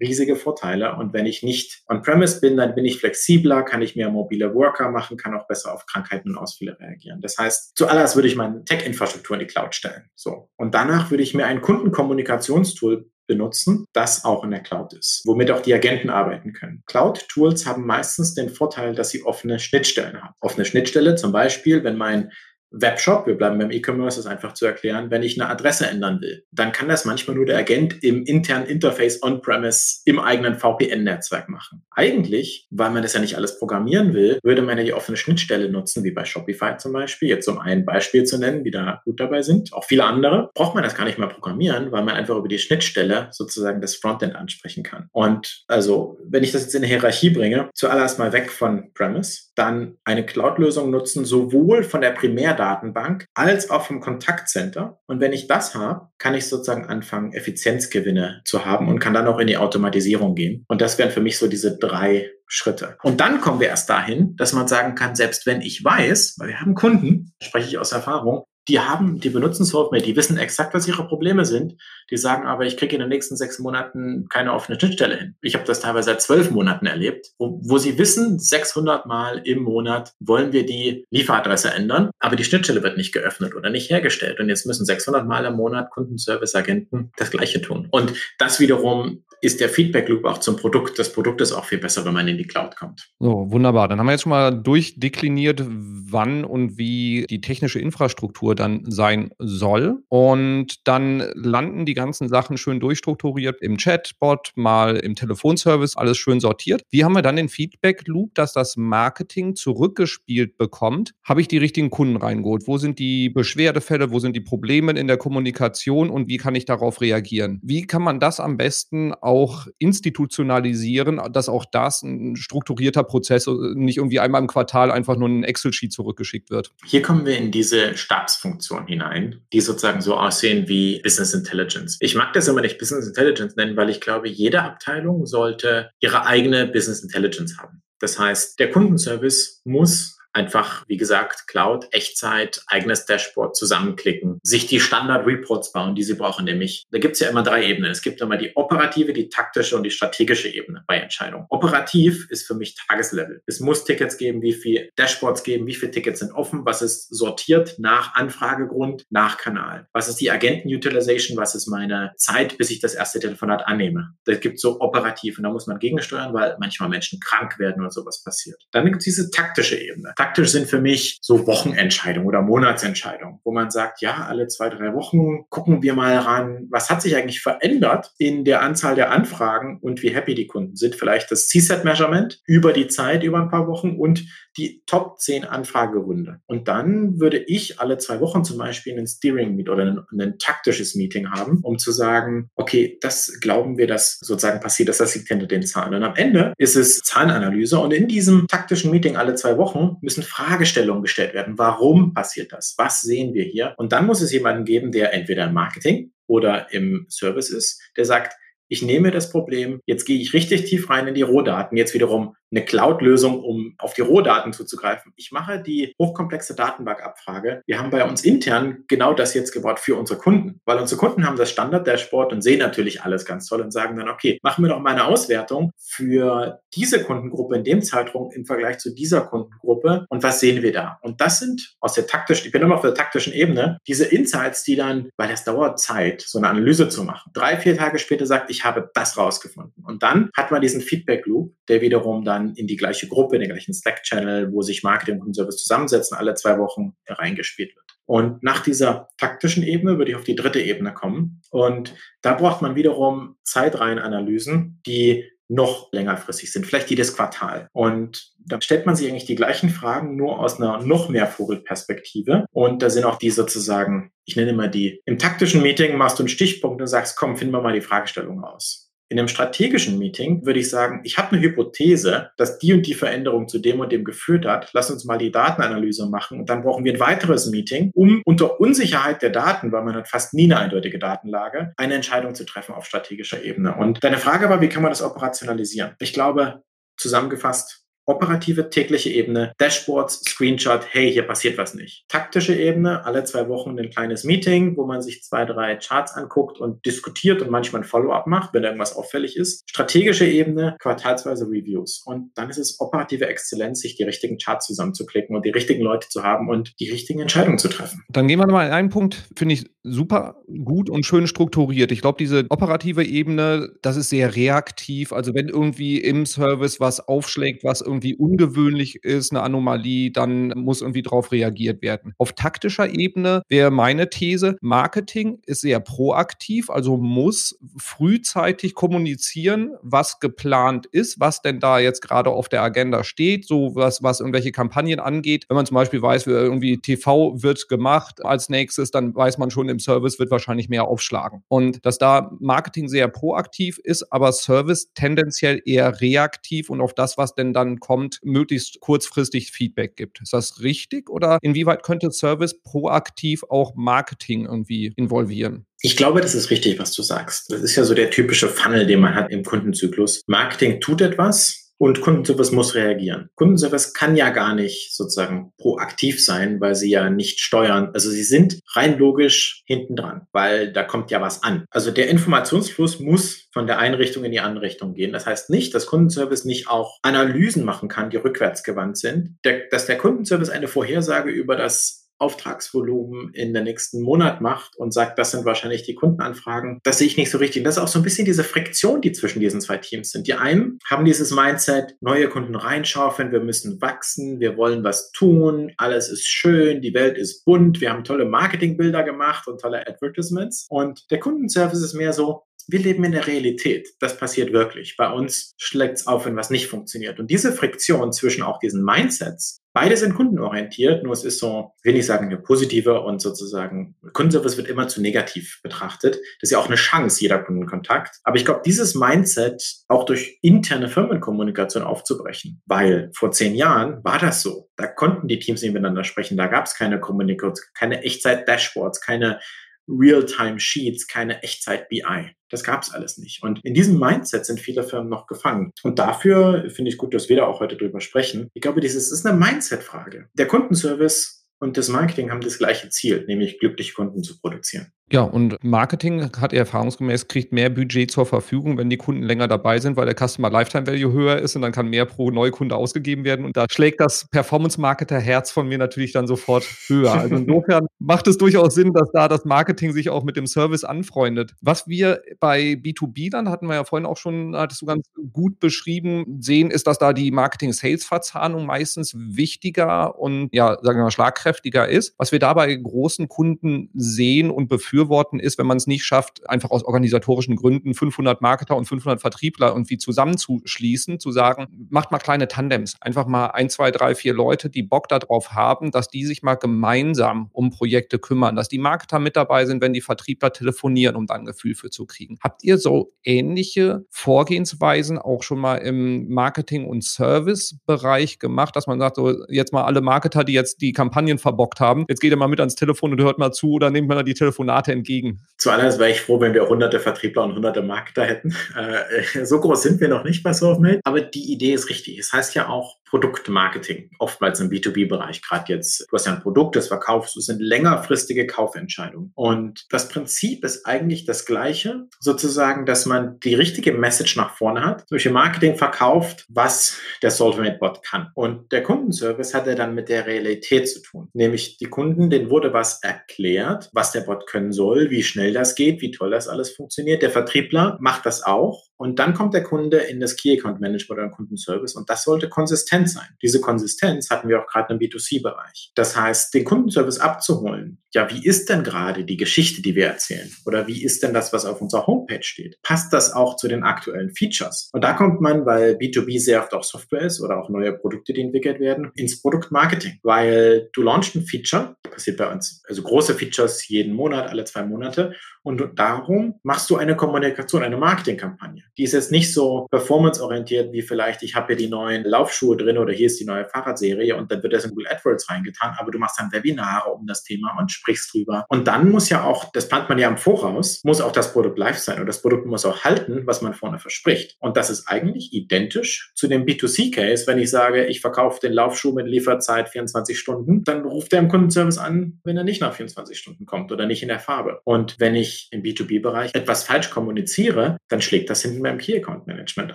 [0.00, 0.96] riesige Vorteile.
[0.96, 4.90] Und wenn ich nicht on-premise bin, dann bin ich flexibler, kann ich mehr mobile Worker
[4.90, 7.20] machen, kann auch besser auf Krankheiten und Ausfälle reagieren.
[7.20, 10.08] Das heißt, zuallererst würde ich meine Tech-Infrastruktur in die Cloud stellen.
[10.14, 10.48] So.
[10.56, 15.50] Und danach würde ich mir ein Kundenkommunikationstool benutzen, das auch in der Cloud ist, womit
[15.52, 16.82] auch die Agenten arbeiten können.
[16.86, 20.34] Cloud-Tools haben meistens den Vorteil, dass sie offene Schnittstellen haben.
[20.40, 22.32] Offene Schnittstelle zum Beispiel, wenn mein
[22.72, 26.44] Webshop, wir bleiben beim E-Commerce, ist einfach zu erklären, wenn ich eine Adresse ändern will,
[26.50, 31.84] dann kann das manchmal nur der Agent im internen Interface on-premise im eigenen VPN-Netzwerk machen.
[31.90, 35.70] Eigentlich, weil man das ja nicht alles programmieren will, würde man ja die offene Schnittstelle
[35.70, 39.20] nutzen, wie bei Shopify zum Beispiel, jetzt um ein Beispiel zu nennen, die da gut
[39.20, 42.36] dabei sind, auch viele andere, braucht man das gar nicht mehr programmieren, weil man einfach
[42.36, 45.08] über die Schnittstelle sozusagen das Frontend ansprechen kann.
[45.12, 49.50] Und also, wenn ich das jetzt in eine Hierarchie bringe, zuallererst mal weg von Premise,
[49.54, 55.00] dann eine Cloud-Lösung nutzen, sowohl von der Primär Datenbank als auch vom Kontaktcenter.
[55.06, 59.26] Und wenn ich das habe, kann ich sozusagen anfangen, Effizienzgewinne zu haben und kann dann
[59.26, 60.64] auch in die Automatisierung gehen.
[60.68, 62.98] Und das wären für mich so diese drei Schritte.
[63.02, 66.48] Und dann kommen wir erst dahin, dass man sagen kann, selbst wenn ich weiß, weil
[66.48, 70.74] wir haben Kunden, spreche ich aus Erfahrung, die haben, die benutzen SoftMate, die wissen exakt,
[70.74, 71.74] was ihre Probleme sind.
[72.10, 75.36] Die sagen aber, ich kriege in den nächsten sechs Monaten keine offene Schnittstelle hin.
[75.42, 79.62] Ich habe das teilweise seit zwölf Monaten erlebt, wo, wo sie wissen, 600 Mal im
[79.62, 84.38] Monat wollen wir die Lieferadresse ändern, aber die Schnittstelle wird nicht geöffnet oder nicht hergestellt.
[84.38, 87.88] Und jetzt müssen 600 Mal im Monat Kundenservice-Agenten das Gleiche tun.
[87.90, 90.98] Und das wiederum ist der Feedback Loop auch zum Produkt.
[91.00, 93.10] Das Produkt ist auch viel besser, wenn man in die Cloud kommt.
[93.18, 93.88] So, wunderbar.
[93.88, 99.30] Dann haben wir jetzt schon mal durchdekliniert, wann und wie die technische Infrastruktur dann sein
[99.38, 99.98] soll.
[100.08, 106.38] Und dann landen die ganzen Sachen schön durchstrukturiert im Chatbot, mal im Telefonservice, alles schön
[106.38, 106.82] sortiert.
[106.90, 111.14] Wie haben wir dann den Feedback Loop, dass das Marketing zurückgespielt bekommt?
[111.24, 112.68] Habe ich die richtigen Kunden reingeholt?
[112.68, 114.12] Wo sind die Beschwerdefälle?
[114.12, 116.10] Wo sind die Probleme in der Kommunikation?
[116.10, 117.60] Und wie kann ich darauf reagieren?
[117.64, 123.96] Wie kann man das am besten auch institutionalisieren, dass auch das ein strukturierter Prozess nicht
[123.96, 126.70] irgendwie einmal im Quartal einfach nur ein Excel-Sheet zurückgeschickt wird.
[126.84, 131.96] Hier kommen wir in diese Stabsfunktion hinein, die sozusagen so aussehen wie Business Intelligence.
[132.00, 136.26] Ich mag das immer nicht Business Intelligence nennen, weil ich glaube, jede Abteilung sollte ihre
[136.26, 137.82] eigene Business Intelligence haben.
[138.00, 144.80] Das heißt, der Kundenservice muss einfach, wie gesagt, Cloud, Echtzeit, eigenes Dashboard zusammenklicken, sich die
[144.80, 147.90] Standard-Reports bauen, die sie brauchen, nämlich, da gibt es ja immer drei Ebenen.
[147.90, 151.46] Es gibt immer die operative, die taktische und die strategische Ebene bei Entscheidungen.
[151.48, 153.42] Operativ ist für mich Tageslevel.
[153.46, 157.14] Es muss Tickets geben, wie viel Dashboards geben, wie viele Tickets sind offen, was ist
[157.14, 159.86] sortiert nach Anfragegrund, nach Kanal.
[159.92, 164.14] Was ist die Agenten-Utilization, was ist meine Zeit, bis ich das erste Telefonat annehme.
[164.24, 167.90] Das gibt so operativ und da muss man gegensteuern, weil manchmal Menschen krank werden oder
[167.90, 168.62] sowas passiert.
[168.70, 170.12] Dann gibt es diese taktische Ebene.
[170.22, 174.94] Taktisch sind für mich so Wochenentscheidungen oder Monatsentscheidungen, wo man sagt, ja, alle zwei, drei
[174.94, 179.80] Wochen gucken wir mal ran, was hat sich eigentlich verändert in der Anzahl der Anfragen
[179.82, 180.94] und wie happy die Kunden sind.
[180.94, 184.24] Vielleicht das CSAT-Measurement über die Zeit, über ein paar Wochen und
[184.56, 186.40] die Top 10 Anfragerunde.
[186.46, 190.38] Und dann würde ich alle zwei Wochen zum Beispiel einen Steering Meet oder ein, ein,
[190.38, 195.14] taktisches Meeting haben, um zu sagen, okay, das glauben wir, dass sozusagen passiert, dass das
[195.14, 195.94] liegt hinter den Zahlen.
[195.94, 200.11] Und am Ende ist es Zahlenanalyse und in diesem taktischen Meeting alle zwei Wochen müssen
[200.20, 201.56] Fragestellungen gestellt werden.
[201.56, 202.74] Warum passiert das?
[202.76, 203.74] Was sehen wir hier?
[203.78, 208.04] Und dann muss es jemanden geben, der entweder im Marketing oder im Service ist, der
[208.04, 208.34] sagt,
[208.68, 212.34] ich nehme das Problem, jetzt gehe ich richtig tief rein in die Rohdaten, jetzt wiederum
[212.52, 215.12] eine Cloud-Lösung, um auf die Rohdaten zuzugreifen.
[215.16, 217.62] Ich mache die hochkomplexe Datenbankabfrage.
[217.66, 221.26] Wir haben bei uns intern genau das jetzt gebaut für unsere Kunden, weil unsere Kunden
[221.26, 224.68] haben das Standard-Dashboard und sehen natürlich alles ganz toll und sagen dann, okay, machen wir
[224.68, 230.06] doch mal eine Auswertung für diese Kundengruppe in dem Zeitraum im Vergleich zu dieser Kundengruppe
[230.08, 230.98] und was sehen wir da?
[231.02, 234.62] Und das sind aus der taktischen, ich bin immer auf der taktischen Ebene, diese Insights,
[234.64, 237.30] die dann, weil das dauert Zeit, so eine Analyse zu machen.
[237.34, 239.84] Drei, vier Tage später sagt, ich habe das rausgefunden.
[239.84, 243.40] Und dann hat man diesen Feedback-Loop, der wiederum dann dann in die gleiche Gruppe, in
[243.40, 247.86] den gleichen Slack-Channel, wo sich Marketing und Service zusammensetzen, alle zwei Wochen reingespielt wird.
[248.06, 251.40] Und nach dieser taktischen Ebene würde ich auf die dritte Ebene kommen.
[251.50, 257.68] Und da braucht man wiederum Zeitreihenanalysen, die noch längerfristig sind, vielleicht jedes Quartal.
[257.72, 262.46] Und da stellt man sich eigentlich die gleichen Fragen, nur aus einer noch mehr Vogelperspektive.
[262.52, 266.22] Und da sind auch die sozusagen, ich nenne mal die, im taktischen Meeting machst du
[266.22, 268.91] einen Stichpunkt und sagst, komm, finden wir mal die Fragestellung aus.
[269.12, 272.94] In einem strategischen Meeting würde ich sagen, ich habe eine Hypothese, dass die und die
[272.94, 274.70] Veränderung zu dem und dem geführt hat.
[274.72, 278.58] Lass uns mal die Datenanalyse machen und dann brauchen wir ein weiteres Meeting, um unter
[278.58, 282.74] Unsicherheit der Daten, weil man hat fast nie eine eindeutige Datenlage, eine Entscheidung zu treffen
[282.74, 283.74] auf strategischer Ebene.
[283.74, 285.94] Und deine Frage war, wie kann man das operationalisieren?
[285.98, 286.62] Ich glaube,
[286.96, 292.04] zusammengefasst, Operative tägliche Ebene, Dashboards, Screenshot, hey, hier passiert was nicht.
[292.08, 296.58] Taktische Ebene, alle zwei Wochen ein kleines Meeting, wo man sich zwei, drei Charts anguckt
[296.58, 299.62] und diskutiert und manchmal ein Follow-up macht, wenn irgendwas auffällig ist.
[299.68, 302.02] Strategische Ebene, quartalsweise Reviews.
[302.04, 306.08] Und dann ist es operative Exzellenz, sich die richtigen Charts zusammenzuklicken und die richtigen Leute
[306.08, 308.02] zu haben und die richtigen Entscheidungen zu treffen.
[308.08, 311.92] Dann gehen wir mal in einen Punkt, finde ich super gut und schön strukturiert.
[311.92, 315.12] Ich glaube, diese operative Ebene, das ist sehr reaktiv.
[315.12, 320.80] Also wenn irgendwie im Service was aufschlägt, was irgendwie ungewöhnlich ist, eine Anomalie, dann muss
[320.80, 322.14] irgendwie darauf reagiert werden.
[322.18, 330.20] Auf taktischer Ebene wäre meine These, Marketing ist sehr proaktiv, also muss frühzeitig kommunizieren, was
[330.20, 334.52] geplant ist, was denn da jetzt gerade auf der Agenda steht, so was, was irgendwelche
[334.52, 335.46] Kampagnen angeht.
[335.48, 339.68] Wenn man zum Beispiel weiß, irgendwie TV wird gemacht als nächstes, dann weiß man schon
[339.68, 341.42] im Service wird wahrscheinlich mehr aufschlagen.
[341.48, 347.18] Und dass da Marketing sehr proaktiv ist, aber Service tendenziell eher reaktiv und auf das,
[347.18, 350.20] was denn dann kommt, möglichst kurzfristig Feedback gibt.
[350.22, 355.66] Ist das richtig oder inwieweit könnte Service proaktiv auch Marketing irgendwie involvieren?
[355.80, 357.50] Ich glaube, das ist richtig, was du sagst.
[357.50, 360.22] Das ist ja so der typische Funnel, den man hat im Kundenzyklus.
[360.28, 363.28] Marketing tut etwas, und Kundenservice muss reagieren.
[363.34, 367.90] Kundenservice kann ja gar nicht sozusagen proaktiv sein, weil sie ja nicht steuern.
[367.92, 371.64] Also sie sind rein logisch hinten dran, weil da kommt ja was an.
[371.72, 375.12] Also der Informationsfluss muss von der einen Richtung in die andere Richtung gehen.
[375.12, 379.38] Das heißt nicht, dass Kundenservice nicht auch Analysen machen kann, die rückwärtsgewandt sind.
[379.44, 384.94] Der, dass der Kundenservice eine Vorhersage über das Auftragsvolumen in der nächsten Monat macht und
[384.94, 387.60] sagt, das sind wahrscheinlich die Kundenanfragen, das sehe ich nicht so richtig.
[387.60, 390.28] Und das ist auch so ein bisschen diese Friktion, die zwischen diesen zwei Teams sind.
[390.28, 395.72] Die einen haben dieses Mindset, neue Kunden reinschaufeln, wir müssen wachsen, wir wollen was tun,
[395.76, 400.66] alles ist schön, die Welt ist bunt, wir haben tolle Marketingbilder gemacht und tolle Advertisements.
[400.70, 403.88] Und der Kundenservice ist mehr so, wir leben in der Realität.
[404.00, 404.96] Das passiert wirklich.
[404.96, 407.18] Bei uns schlägt es auf, wenn was nicht funktioniert.
[407.18, 411.96] Und diese Friktion zwischen auch diesen Mindsets, beide sind kundenorientiert, nur es ist so, will
[411.96, 416.16] ich sagen, eine positive und sozusagen, Kundenservice wird immer zu negativ betrachtet.
[416.16, 418.16] Das ist ja auch eine Chance, jeder Kundenkontakt.
[418.24, 424.18] Aber ich glaube, dieses Mindset auch durch interne Firmenkommunikation aufzubrechen, weil vor zehn Jahren war
[424.18, 424.68] das so.
[424.76, 426.36] Da konnten die Teams nicht miteinander sprechen.
[426.36, 429.40] Da gab es keine Kommunikation, keine Echtzeit-Dashboards, keine
[429.88, 432.34] Real-Time-Sheets, keine Echtzeit-BI.
[432.50, 433.42] Das gab es alles nicht.
[433.42, 435.72] Und in diesem Mindset sind viele Firmen noch gefangen.
[435.82, 438.50] Und dafür finde ich gut, dass wir da auch heute drüber sprechen.
[438.54, 440.28] Ich glaube, dieses ist eine Mindset-Frage.
[440.34, 444.92] Der Kundenservice und das Marketing haben das gleiche Ziel, nämlich glückliche Kunden zu produzieren.
[445.10, 449.78] Ja, und Marketing hat erfahrungsgemäß kriegt mehr Budget zur Verfügung, wenn die Kunden länger dabei
[449.78, 453.24] sind, weil der Customer Lifetime Value höher ist und dann kann mehr pro Neukunde ausgegeben
[453.24, 453.44] werden.
[453.44, 457.12] Und da schlägt das Performance-Marketer-Herz von mir natürlich dann sofort höher.
[457.12, 460.82] Also insofern macht es durchaus Sinn, dass da das Marketing sich auch mit dem Service
[460.82, 461.52] anfreundet.
[461.60, 465.60] Was wir bei B2B dann, hatten wir ja vorhin auch schon, hattest du ganz gut
[465.60, 471.86] beschrieben, sehen, ist, dass da die Marketing-Sales-Verzahnung meistens wichtiger und ja, sagen wir mal, schlagkräftiger
[471.86, 472.14] ist.
[472.16, 476.04] Was wir da bei großen Kunden sehen und befürchten, befürworten, ist, wenn man es nicht
[476.04, 482.10] schafft, einfach aus organisatorischen Gründen 500 Marketer und 500 Vertriebler irgendwie zusammenzuschließen, zu sagen, macht
[482.10, 486.08] mal kleine Tandems, einfach mal ein, zwei, drei, vier Leute, die Bock darauf haben, dass
[486.08, 490.00] die sich mal gemeinsam um Projekte kümmern, dass die Marketer mit dabei sind, wenn die
[490.00, 492.38] Vertriebler telefonieren, um da ein Gefühl für zu kriegen.
[492.42, 498.98] Habt ihr so ähnliche Vorgehensweisen auch schon mal im Marketing- und Service-Bereich gemacht, dass man
[498.98, 502.36] sagt, so jetzt mal alle Marketer, die jetzt die Kampagnen verbockt haben, jetzt geht ihr
[502.36, 505.40] mal mit ans Telefon und hört mal zu oder nehmt mal die Telefonate entgegen?
[505.58, 508.56] Zuallererst wäre ich froh, wenn wir hunderte Vertriebler und hunderte Marketer hätten.
[508.76, 512.18] Äh, so groß sind wir noch nicht bei SoftMate, aber die Idee ist richtig.
[512.18, 516.06] Es heißt ja auch Produktmarketing, oftmals im B2B-Bereich, gerade jetzt.
[516.08, 519.32] Du hast ja ein Produkt, das verkaufst, es sind längerfristige Kaufentscheidungen.
[519.34, 524.82] Und das Prinzip ist eigentlich das gleiche, sozusagen, dass man die richtige Message nach vorne
[524.82, 525.06] hat.
[525.10, 528.30] Beispiel Marketing verkauft, was der SoftMate-Bot kann.
[528.34, 531.28] Und der Kundenservice hat ja dann mit der Realität zu tun.
[531.34, 535.74] Nämlich die Kunden, denen wurde was erklärt, was der Bot können soll, wie schnell das
[535.74, 537.20] geht, wie toll das alles funktioniert.
[537.20, 538.86] Der Vertriebler macht das auch.
[539.02, 541.96] Und dann kommt der Kunde in das Key Account Management oder Kundenservice.
[541.96, 543.36] Und das sollte konsistent konsistent sein.
[543.42, 545.92] Diese Konsistenz hatten wir auch gerade im B2C-Bereich.
[545.94, 548.01] Das heißt, den Kundenservice abzuholen.
[548.14, 550.50] Ja, wie ist denn gerade die Geschichte, die wir erzählen?
[550.66, 552.76] Oder wie ist denn das, was auf unserer Homepage steht?
[552.82, 554.90] Passt das auch zu den aktuellen Features?
[554.92, 558.34] Und da kommt man, weil B2B sehr oft auch Software ist oder auch neue Produkte,
[558.34, 560.18] die entwickelt werden, ins Produktmarketing.
[560.22, 564.82] Weil du launchst ein Feature, passiert bei uns, also große Features jeden Monat, alle zwei
[564.82, 565.34] Monate.
[565.62, 568.82] Und darum machst du eine Kommunikation, eine Marketingkampagne.
[568.98, 572.98] Die ist jetzt nicht so performanceorientiert wie vielleicht, ich habe hier die neuen Laufschuhe drin
[572.98, 576.10] oder hier ist die neue Fahrradserie und dann wird das in Google AdWords reingetan, aber
[576.10, 578.66] du machst dann Webinare um das Thema und sprichst drüber.
[578.68, 581.78] Und dann muss ja auch, das plant man ja im Voraus, muss auch das Produkt
[581.78, 584.56] live sein und das Produkt muss auch halten, was man vorne verspricht.
[584.60, 589.12] Und das ist eigentlich identisch zu dem B2C-Case, wenn ich sage, ich verkaufe den Laufschuh
[589.12, 593.38] mit Lieferzeit 24 Stunden, dann ruft er im Kundenservice an, wenn er nicht nach 24
[593.38, 594.80] Stunden kommt oder nicht in der Farbe.
[594.84, 599.46] Und wenn ich im B2B-Bereich etwas falsch kommuniziere, dann schlägt das hinten beim Key Account
[599.46, 599.94] Management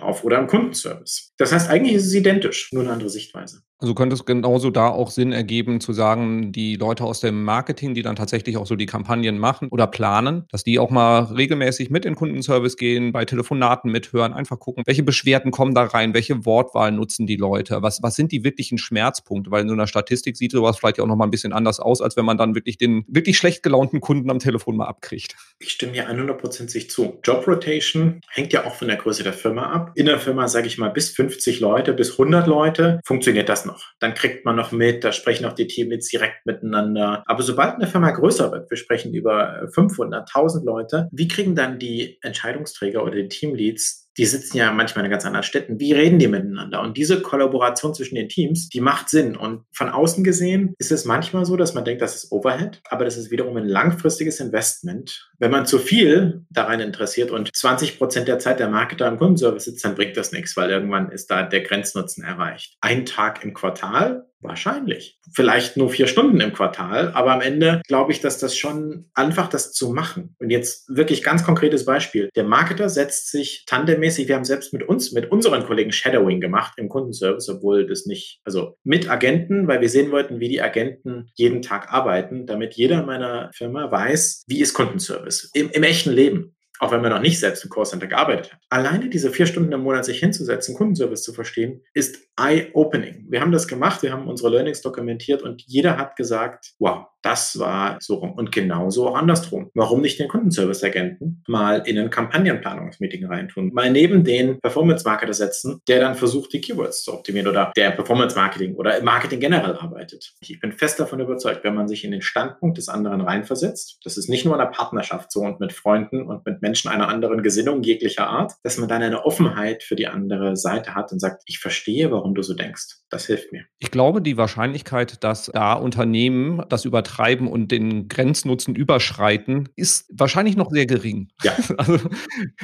[0.00, 1.32] auf oder im Kundenservice.
[1.36, 3.62] Das heißt, eigentlich ist es identisch, nur eine andere Sichtweise.
[3.80, 7.94] Also könnte es genauso da auch Sinn ergeben, zu sagen, die Leute aus dem Marketing,
[7.94, 11.88] die dann tatsächlich auch so die Kampagnen machen oder planen, dass die auch mal regelmäßig
[11.88, 16.44] mit in Kundenservice gehen, bei Telefonaten mithören, einfach gucken, welche Beschwerden kommen da rein, welche
[16.44, 20.36] Wortwahl nutzen die Leute, was, was sind die wirklichen Schmerzpunkte, weil in so einer Statistik
[20.36, 23.04] sieht sowas vielleicht auch nochmal ein bisschen anders aus, als wenn man dann wirklich den
[23.06, 25.36] wirklich schlecht gelaunten Kunden am Telefon mal abkriegt.
[25.60, 27.18] Ich stimme hier 100% zu.
[27.22, 29.92] Job Rotation hängt ja auch von der Größe der Firma ab.
[29.94, 33.84] In der Firma, sage ich mal, bis 50 Leute, bis 100 Leute funktioniert das noch.
[34.00, 37.22] Dann kriegt man noch mit, da sprechen auch die Teamleads direkt miteinander.
[37.26, 41.78] Aber sobald eine Firma größer wird, wir sprechen über 500, 1000 Leute, wie kriegen dann
[41.78, 45.78] die Entscheidungsträger oder die Teamleads die sitzen ja manchmal in ganz anderen Städten.
[45.78, 46.82] Wie reden die miteinander?
[46.82, 49.36] Und diese Kollaboration zwischen den Teams, die macht Sinn.
[49.36, 53.04] Und von außen gesehen ist es manchmal so, dass man denkt, das ist Overhead, aber
[53.04, 55.30] das ist wiederum ein langfristiges Investment.
[55.38, 59.64] Wenn man zu viel daran interessiert und 20 Prozent der Zeit der Marketer im Kundenservice
[59.64, 62.76] sitzt, dann bringt das nichts, weil irgendwann ist da der Grenznutzen erreicht.
[62.80, 65.18] Ein Tag im Quartal Wahrscheinlich.
[65.34, 69.48] Vielleicht nur vier Stunden im Quartal, aber am Ende glaube ich, dass das schon einfach
[69.48, 70.36] das zu machen.
[70.38, 72.30] Und jetzt wirklich ganz konkretes Beispiel.
[72.36, 76.74] Der Marketer setzt sich tandemmäßig, wir haben selbst mit uns, mit unseren Kollegen Shadowing gemacht
[76.76, 81.30] im Kundenservice, obwohl das nicht, also mit Agenten, weil wir sehen wollten, wie die Agenten
[81.34, 86.12] jeden Tag arbeiten, damit jeder in meiner Firma weiß, wie ist Kundenservice im, im echten
[86.12, 88.60] Leben auch wenn man noch nicht selbst im Callcenter gearbeitet hat.
[88.70, 93.26] Alleine diese vier Stunden im Monat sich hinzusetzen, Kundenservice zu verstehen, ist eye-opening.
[93.28, 97.58] Wir haben das gemacht, wir haben unsere Learnings dokumentiert und jeder hat gesagt, wow, das
[97.58, 98.32] war so rum.
[98.32, 99.70] Und genauso auch andersrum.
[99.74, 103.72] Warum nicht den Kundenservice-Agenten mal in ein Kampagnenplanungsmeeting reintun?
[103.72, 108.74] Mal neben den Performance-Marketer setzen, der dann versucht, die Keywords zu optimieren oder der Performance-Marketing
[108.74, 110.34] oder Marketing generell arbeitet.
[110.40, 114.16] Ich bin fest davon überzeugt, wenn man sich in den Standpunkt des anderen reinversetzt, das
[114.16, 117.42] ist nicht nur in einer Partnerschaft so und mit Freunden und mit Menschen einer anderen
[117.42, 121.42] Gesinnung jeglicher Art, dass man dann eine Offenheit für die andere Seite hat und sagt,
[121.46, 122.98] ich verstehe, warum du so denkst.
[123.10, 123.64] Das hilft mir.
[123.78, 130.56] Ich glaube, die Wahrscheinlichkeit, dass da Unternehmen das übertreiben und den Grenznutzen überschreiten, ist wahrscheinlich
[130.56, 131.28] noch sehr gering.
[131.42, 131.52] Ja.
[131.78, 131.98] Also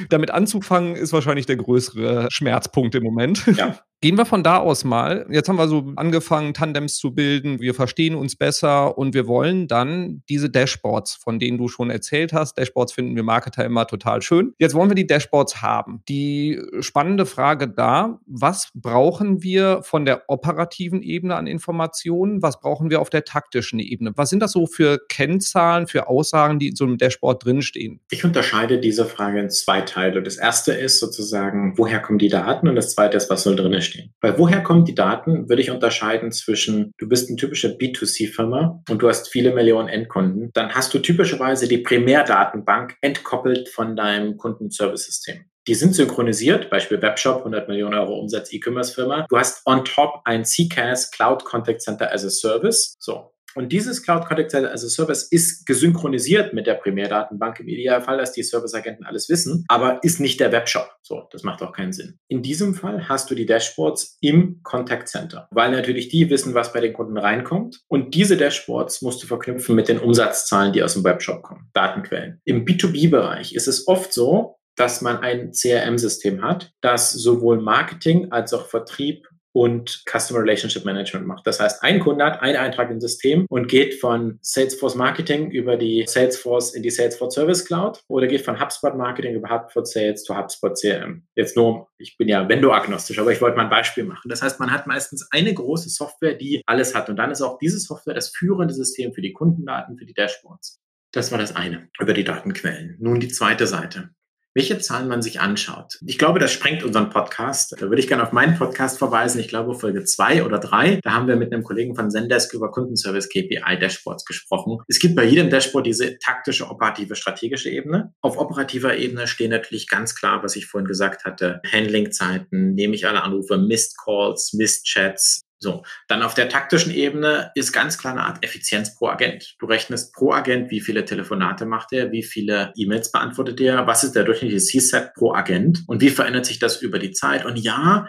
[0.09, 3.45] damit anzufangen, ist wahrscheinlich der größere Schmerzpunkt im Moment.
[3.55, 3.79] Ja.
[4.01, 5.25] Gehen wir von da aus mal.
[5.29, 7.59] Jetzt haben wir so angefangen, Tandems zu bilden.
[7.59, 12.33] Wir verstehen uns besser und wir wollen dann diese Dashboards, von denen du schon erzählt
[12.33, 12.57] hast.
[12.57, 14.53] Dashboards finden wir Marketer immer total schön.
[14.59, 16.03] Jetzt wollen wir die Dashboards haben.
[16.09, 22.41] Die spannende Frage da, was brauchen wir von der operativen Ebene an Informationen?
[22.41, 24.11] Was brauchen wir auf der taktischen Ebene?
[24.15, 28.01] Was sind das so für Kennzahlen, für Aussagen, die in so einem Dashboard drinstehen?
[28.11, 30.21] Ich unterscheide diese Frage in zwei Teile.
[30.21, 32.67] Das erste ist sozusagen, woher kommen die Daten?
[32.67, 34.13] Und das zweite ist, was soll drin stehen?
[34.21, 39.01] Weil woher kommen die Daten, würde ich unterscheiden zwischen, du bist ein typischer B2C-Firma und
[39.01, 40.51] du hast viele Millionen Endkunden.
[40.53, 45.45] Dann hast du typischerweise die Primärdatenbank entkoppelt von deinem Kundenservice-System.
[45.67, 49.25] Die sind synchronisiert, Beispiel Webshop, 100 Millionen Euro Umsatz E-Commerce-Firma.
[49.29, 52.95] Du hast on top ein CCAS, Cloud Contact Center as a Service.
[52.99, 57.67] So, und dieses Cloud Contact Center as a Service ist gesynchronisiert mit der Primärdatenbank im
[57.67, 60.89] Idealfall, dass die Serviceagenten alles wissen, aber ist nicht der Webshop.
[61.01, 62.19] So, das macht auch keinen Sinn.
[62.27, 66.73] In diesem Fall hast du die Dashboards im Contact Center, weil natürlich die wissen, was
[66.73, 67.81] bei den Kunden reinkommt.
[67.87, 72.41] Und diese Dashboards musst du verknüpfen mit den Umsatzzahlen, die aus dem Webshop kommen, Datenquellen.
[72.43, 78.53] Im B2B-Bereich ist es oft so, dass man ein CRM-System hat, das sowohl Marketing als
[78.53, 81.47] auch Vertrieb und Customer Relationship Management macht.
[81.47, 85.77] Das heißt, ein Kunde hat einen Eintrag im System und geht von Salesforce Marketing über
[85.77, 90.25] die Salesforce in die Salesforce Service Cloud oder geht von HubSpot Marketing über HubSpot Sales
[90.25, 91.23] zu HubSpot CRM.
[91.35, 94.27] Jetzt nur, ich bin ja Vendor-agnostisch, aber ich wollte mal ein Beispiel machen.
[94.27, 97.09] Das heißt, man hat meistens eine große Software, die alles hat.
[97.09, 100.81] Und dann ist auch diese Software das führende System für die Kundendaten, für die Dashboards.
[101.13, 102.97] Das war das eine über die Datenquellen.
[102.99, 104.09] Nun die zweite Seite
[104.55, 105.99] welche Zahlen man sich anschaut.
[106.05, 107.75] Ich glaube, das sprengt unseren Podcast.
[107.77, 109.39] Da würde ich gerne auf meinen Podcast verweisen.
[109.41, 110.99] Ich glaube, Folge zwei oder drei.
[111.03, 114.79] Da haben wir mit einem Kollegen von Zendesk über Kundenservice KPI Dashboards gesprochen.
[114.87, 118.13] Es gibt bei jedem Dashboard diese taktische, operative, strategische Ebene.
[118.21, 121.59] Auf operativer Ebene stehen natürlich ganz klar, was ich vorhin gesagt hatte.
[121.69, 127.51] Handlingzeiten, nehme ich alle Anrufe, Missed Calls, Missed Chats, so, dann auf der taktischen Ebene
[127.55, 129.55] ist ganz klar eine Art Effizienz pro Agent.
[129.59, 134.03] Du rechnest pro Agent, wie viele Telefonate macht er, wie viele E-Mails beantwortet er, was
[134.03, 137.45] ist der durchschnittliche C-Set pro Agent und wie verändert sich das über die Zeit.
[137.45, 138.07] Und ja,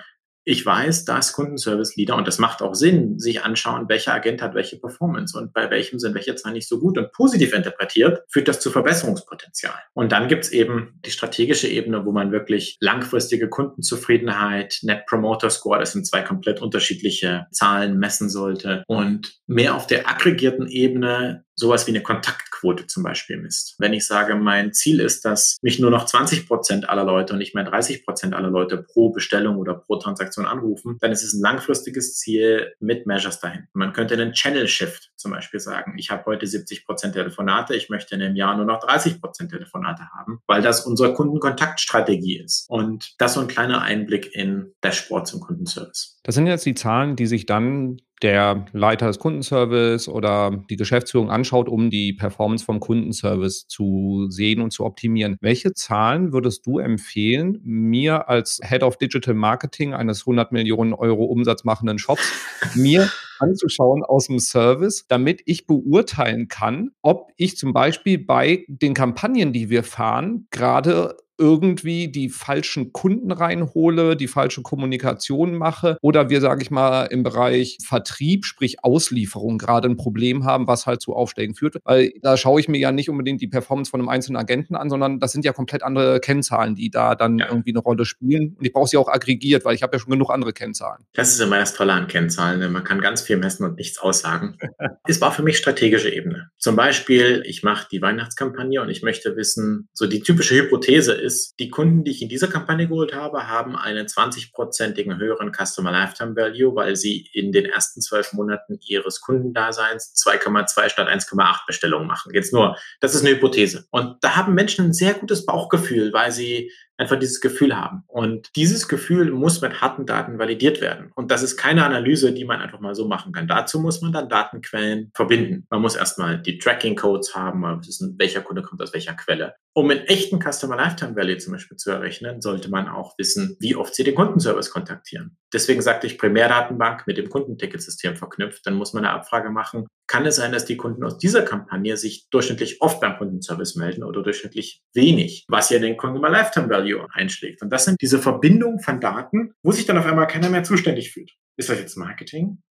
[0.48, 4.78] ich weiß, dass Kundenservice-Leader, und das macht auch Sinn, sich anschauen, welcher Agent hat welche
[4.78, 8.61] Performance und bei welchem sind welche Zahlen nicht so gut und positiv interpretiert, führt das
[8.61, 9.74] zu Verbesserungspotenzial.
[9.92, 15.80] Und dann gibt's eben die strategische Ebene, wo man wirklich langfristige Kundenzufriedenheit, Net Promoter Score,
[15.80, 21.87] das sind zwei komplett unterschiedliche Zahlen, messen sollte und mehr auf der aggregierten Ebene sowas
[21.87, 23.75] wie eine Kontaktquote zum Beispiel misst.
[23.79, 27.38] Wenn ich sage, mein Ziel ist, dass mich nur noch 20 Prozent aller Leute und
[27.38, 31.33] nicht mehr 30 Prozent aller Leute pro Bestellung oder pro Transaktion anrufen, dann ist es
[31.33, 33.69] ein langfristiges Ziel mit Measures dahin.
[33.73, 35.95] Man könnte einen Channel Shift zum Beispiel sagen.
[35.99, 39.51] Ich habe heute 70 Prozent Telefonate, ich möchte in einem Jahr nur noch 30 Prozent
[39.51, 42.66] Telefonate haben, weil das unsere Kundenkontaktstrategie ist.
[42.69, 46.19] Und das so ein kleiner Einblick in Dashboards im Kundenservice.
[46.23, 51.31] Das sind jetzt die Zahlen, die sich dann der Leiter des Kundenservice oder die Geschäftsführung
[51.31, 55.37] anschaut, um die Performance vom Kundenservice zu sehen und zu optimieren.
[55.40, 61.24] Welche Zahlen würdest du empfehlen, mir als Head of Digital Marketing eines 100 Millionen Euro
[61.24, 62.32] Umsatz machenden Shops,
[62.74, 68.95] mir anzuschauen aus dem Service, damit ich beurteilen kann, ob ich zum Beispiel bei den
[68.95, 76.30] Kampagnen, die wir fahren, gerade irgendwie die falschen Kunden reinhole, die falsche Kommunikation mache oder
[76.30, 81.03] wir, sage ich mal, im Bereich Vertrieb, sprich Auslieferung, gerade ein Problem haben, was halt
[81.03, 81.76] zu Aufschlägen führt.
[81.84, 84.91] Weil da schaue ich mir ja nicht unbedingt die Performance von einem einzelnen Agenten an,
[84.91, 87.49] sondern das sind ja komplett andere Kennzahlen, die da dann ja.
[87.49, 88.57] irgendwie eine Rolle spielen.
[88.59, 91.05] Und ich brauche sie auch aggregiert, weil ich habe ja schon genug andere Kennzahlen.
[91.14, 92.72] Das ist immer das Tolle an Kennzahlen.
[92.72, 94.57] Man kann ganz viel messen und nichts aussagen.
[95.05, 96.51] es war für mich strategische Ebene.
[96.59, 101.26] Zum Beispiel, ich mache die Weihnachtskampagne und ich möchte wissen, so die typische Hypothese ist,
[101.59, 106.37] die Kunden, die ich in dieser Kampagne geholt habe, haben einen 20-prozentigen höheren Customer Lifetime
[106.37, 112.33] Value, weil sie in den ersten zwölf Monaten ihres Kundendaseins 2,2 statt 1,8 Bestellungen machen.
[112.35, 113.87] Jetzt nur, das ist eine Hypothese.
[113.91, 118.05] Und da haben Menschen ein sehr gutes Bauchgefühl, weil sie einfach dieses Gefühl haben.
[118.07, 121.12] Und dieses Gefühl muss mit harten Daten validiert werden.
[121.14, 123.49] Und das ist keine Analyse, die man einfach mal so machen kann.
[123.49, 125.66] Dazu muss man dann Datenquellen verbinden.
[125.70, 129.55] Man muss erstmal die Tracking-Codes haben, wissen, welcher Kunde kommt aus welcher Quelle.
[129.77, 133.77] Um einen echten Customer Lifetime Value zum Beispiel zu errechnen, sollte man auch wissen, wie
[133.77, 135.37] oft Sie den Kundenservice kontaktieren.
[135.53, 138.64] Deswegen sagte ich Primärdatenbank mit dem Kundenticketsystem verknüpft.
[138.64, 139.87] Dann muss man eine Abfrage machen.
[140.07, 144.03] Kann es sein, dass die Kunden aus dieser Kampagne sich durchschnittlich oft beim Kundenservice melden
[144.03, 147.61] oder durchschnittlich wenig, was ja den Customer Lifetime Value einschlägt.
[147.61, 151.12] Und das sind diese Verbindungen von Daten, wo sich dann auf einmal keiner mehr zuständig
[151.12, 151.33] fühlt.
[151.59, 152.62] Ist das jetzt Marketing?